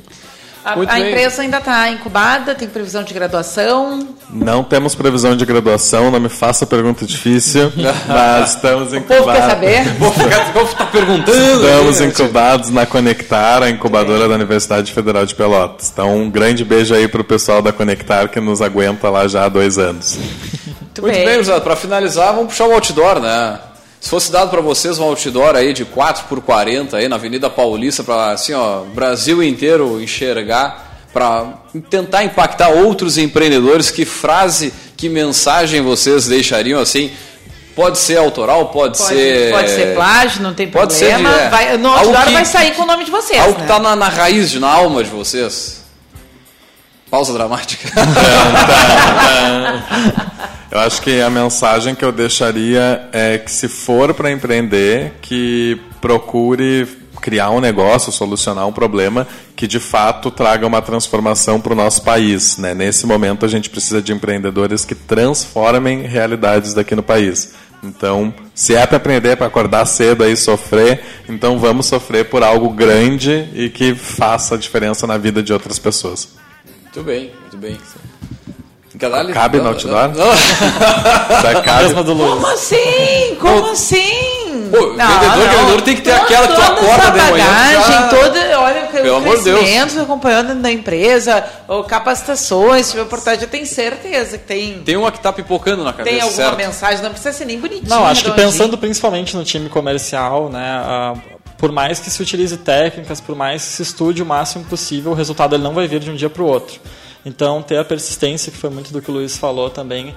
[0.66, 1.10] A, Muito a bem.
[1.10, 4.08] empresa ainda está incubada, tem previsão de graduação.
[4.30, 7.72] Não temos previsão de graduação, não me faça pergunta difícil,
[8.08, 9.46] mas estamos O povo quer incubados.
[9.46, 9.84] saber.
[9.84, 11.66] Ficar, vou ficar perguntando.
[11.68, 15.90] Estamos incubados na Conectar, a incubadora da Universidade Federal de Pelotas.
[15.92, 19.44] Então, um grande beijo aí para o pessoal da Conectar que nos aguenta lá já
[19.46, 20.18] há dois anos.
[20.18, 23.60] Muito, Muito bem, Guzado, para finalizar, vamos puxar o outdoor, né?
[24.04, 27.50] Se fosse dado para vocês um outdoor aí de 4 por 40 aí na Avenida
[27.50, 31.54] Paulista para assim, ó, Brasil inteiro enxergar, para
[31.90, 37.14] tentar impactar outros empreendedores, que frase, que mensagem vocês deixariam assim?
[37.78, 41.38] Pode ser autoral, pode, Pode, ser pode ser plágio, não tem Pode ser problema.
[41.38, 41.50] de- é.
[41.50, 43.40] vai, no outdoor que- vai sair com o nome de vocês.
[43.40, 43.56] algo né?
[43.56, 45.82] que está na, na raiz, na alma de vocês.
[47.10, 47.88] Pausa dramática.
[50.74, 55.80] Eu acho que a mensagem que eu deixaria é que se for para empreender, que
[56.02, 56.88] procure
[57.22, 62.02] criar um negócio, solucionar um problema que de fato traga uma transformação para o nosso
[62.02, 62.58] país.
[62.58, 62.74] Né?
[62.74, 67.54] Nesse momento a gente precisa de empreendedores que transformem realidades daqui no país.
[67.84, 72.72] Então, se é para aprender, para acordar cedo aí sofrer, então vamos sofrer por algo
[72.72, 76.30] grande e que faça a diferença na vida de outras pessoas.
[77.44, 78.13] muito bem, muito bem.
[79.02, 79.34] Ali?
[79.34, 80.10] Cabe no Não, outdoor?
[80.10, 82.04] não, não.
[82.04, 82.34] Do Luiz.
[82.34, 83.36] Como assim?
[83.40, 84.70] Como assim?
[84.72, 88.08] Pô, vendedor, vendedor tem que ter aquela que tu toda acorda de manhã, bagagem, já-
[88.08, 89.60] toda, olha, Pelo o amor de Deus.
[89.60, 95.12] crescimento acompanhando da empresa, ou capacitações, tiver oportunidade, eu tenho certeza que tem, Tem uma
[95.12, 96.58] que tá pipocando na cabeça, tem alguma certo?
[96.58, 97.88] mensagem, não precisa ser nem bonitinho.
[97.90, 101.14] Não, acho que pensando principalmente no time comercial, né, ah,
[101.58, 105.16] por mais que se utilize técnicas, por mais que se estude o máximo possível, o
[105.16, 106.80] resultado ele não vai vir de um dia para o outro.
[107.26, 110.14] Então, ter a persistência, que foi muito do que o Luiz falou também.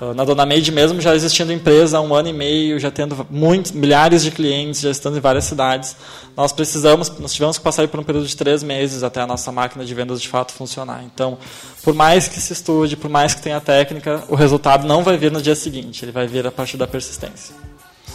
[0.00, 3.26] ah, Na Dona Made mesmo, já existindo empresa há um ano e meio, já tendo
[3.30, 5.96] muitos, milhares de clientes, já estando em várias cidades,
[6.36, 9.50] nós precisamos, nós tivemos que passar por um período de três meses até a nossa
[9.50, 11.02] máquina de vendas de fato funcionar.
[11.04, 11.38] Então,
[11.82, 15.32] por mais que se estude, por mais que tenha técnica, o resultado não vai vir
[15.32, 17.54] no dia seguinte, ele vai vir a partir da persistência.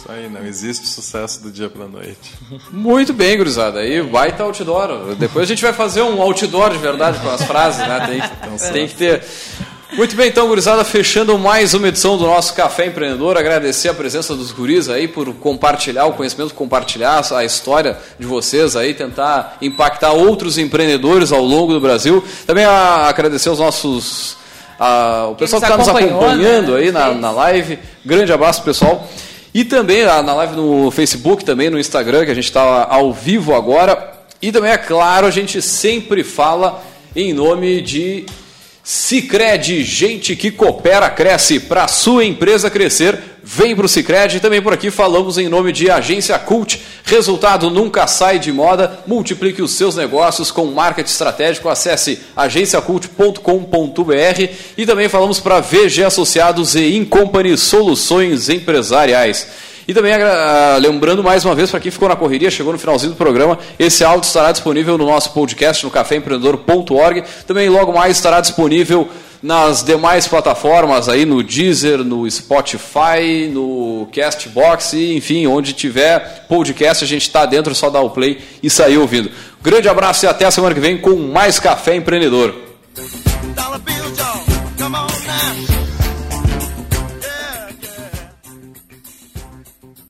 [0.08, 2.32] Aí, não existe sucesso do dia para noite.
[2.72, 3.80] Muito bem, gurizada.
[3.80, 5.14] Aí baita outdoor.
[5.18, 8.06] Depois a gente vai fazer um outdoor de verdade com as frases, né?
[8.06, 8.20] Tem,
[8.58, 9.22] que- tem que ter.
[9.92, 13.36] Muito bem, então, gurizada, fechando mais uma edição do nosso Café Empreendedor.
[13.36, 18.76] Agradecer a presença dos guris aí por compartilhar o conhecimento, compartilhar a história de vocês
[18.76, 22.24] aí, tentar impactar outros empreendedores ao longo do Brasil.
[22.46, 24.36] Também a, agradecer aos nossos.
[24.80, 26.78] a- o pessoal que está nos acompanhou, acompanhando né?
[26.80, 27.78] aí na, na live.
[28.06, 29.06] Grande abraço, pessoal.
[29.58, 33.12] E também ah, na live no Facebook, também no Instagram, que a gente está ao
[33.12, 34.12] vivo agora.
[34.40, 36.80] E também, é claro, a gente sempre fala
[37.16, 38.24] em nome de
[38.84, 41.58] Cicred, gente que coopera, cresce.
[41.58, 43.18] Para sua empresa crescer,
[43.50, 44.36] vem para o Cicred.
[44.36, 46.82] E também por aqui falamos em nome de Agência Cult.
[47.04, 49.00] Resultado nunca sai de moda.
[49.06, 51.70] Multiplique os seus negócios com marketing estratégico.
[51.70, 54.52] Acesse agenciacult.com.br.
[54.76, 59.67] E também falamos para VG Associados e Incompany Soluções Empresariais.
[59.88, 63.12] E também ah, lembrando mais uma vez para quem ficou na correria, chegou no finalzinho
[63.12, 67.24] do programa, esse áudio estará disponível no nosso podcast no caféempreendedor.org.
[67.46, 69.08] Também logo mais estará disponível
[69.42, 77.02] nas demais plataformas aí no Deezer, no Spotify, no Castbox e enfim, onde tiver podcast,
[77.02, 79.30] a gente está dentro, só dar o play e sair ouvindo.
[79.62, 82.54] Grande abraço e até a semana que vem com mais Café Empreendedor.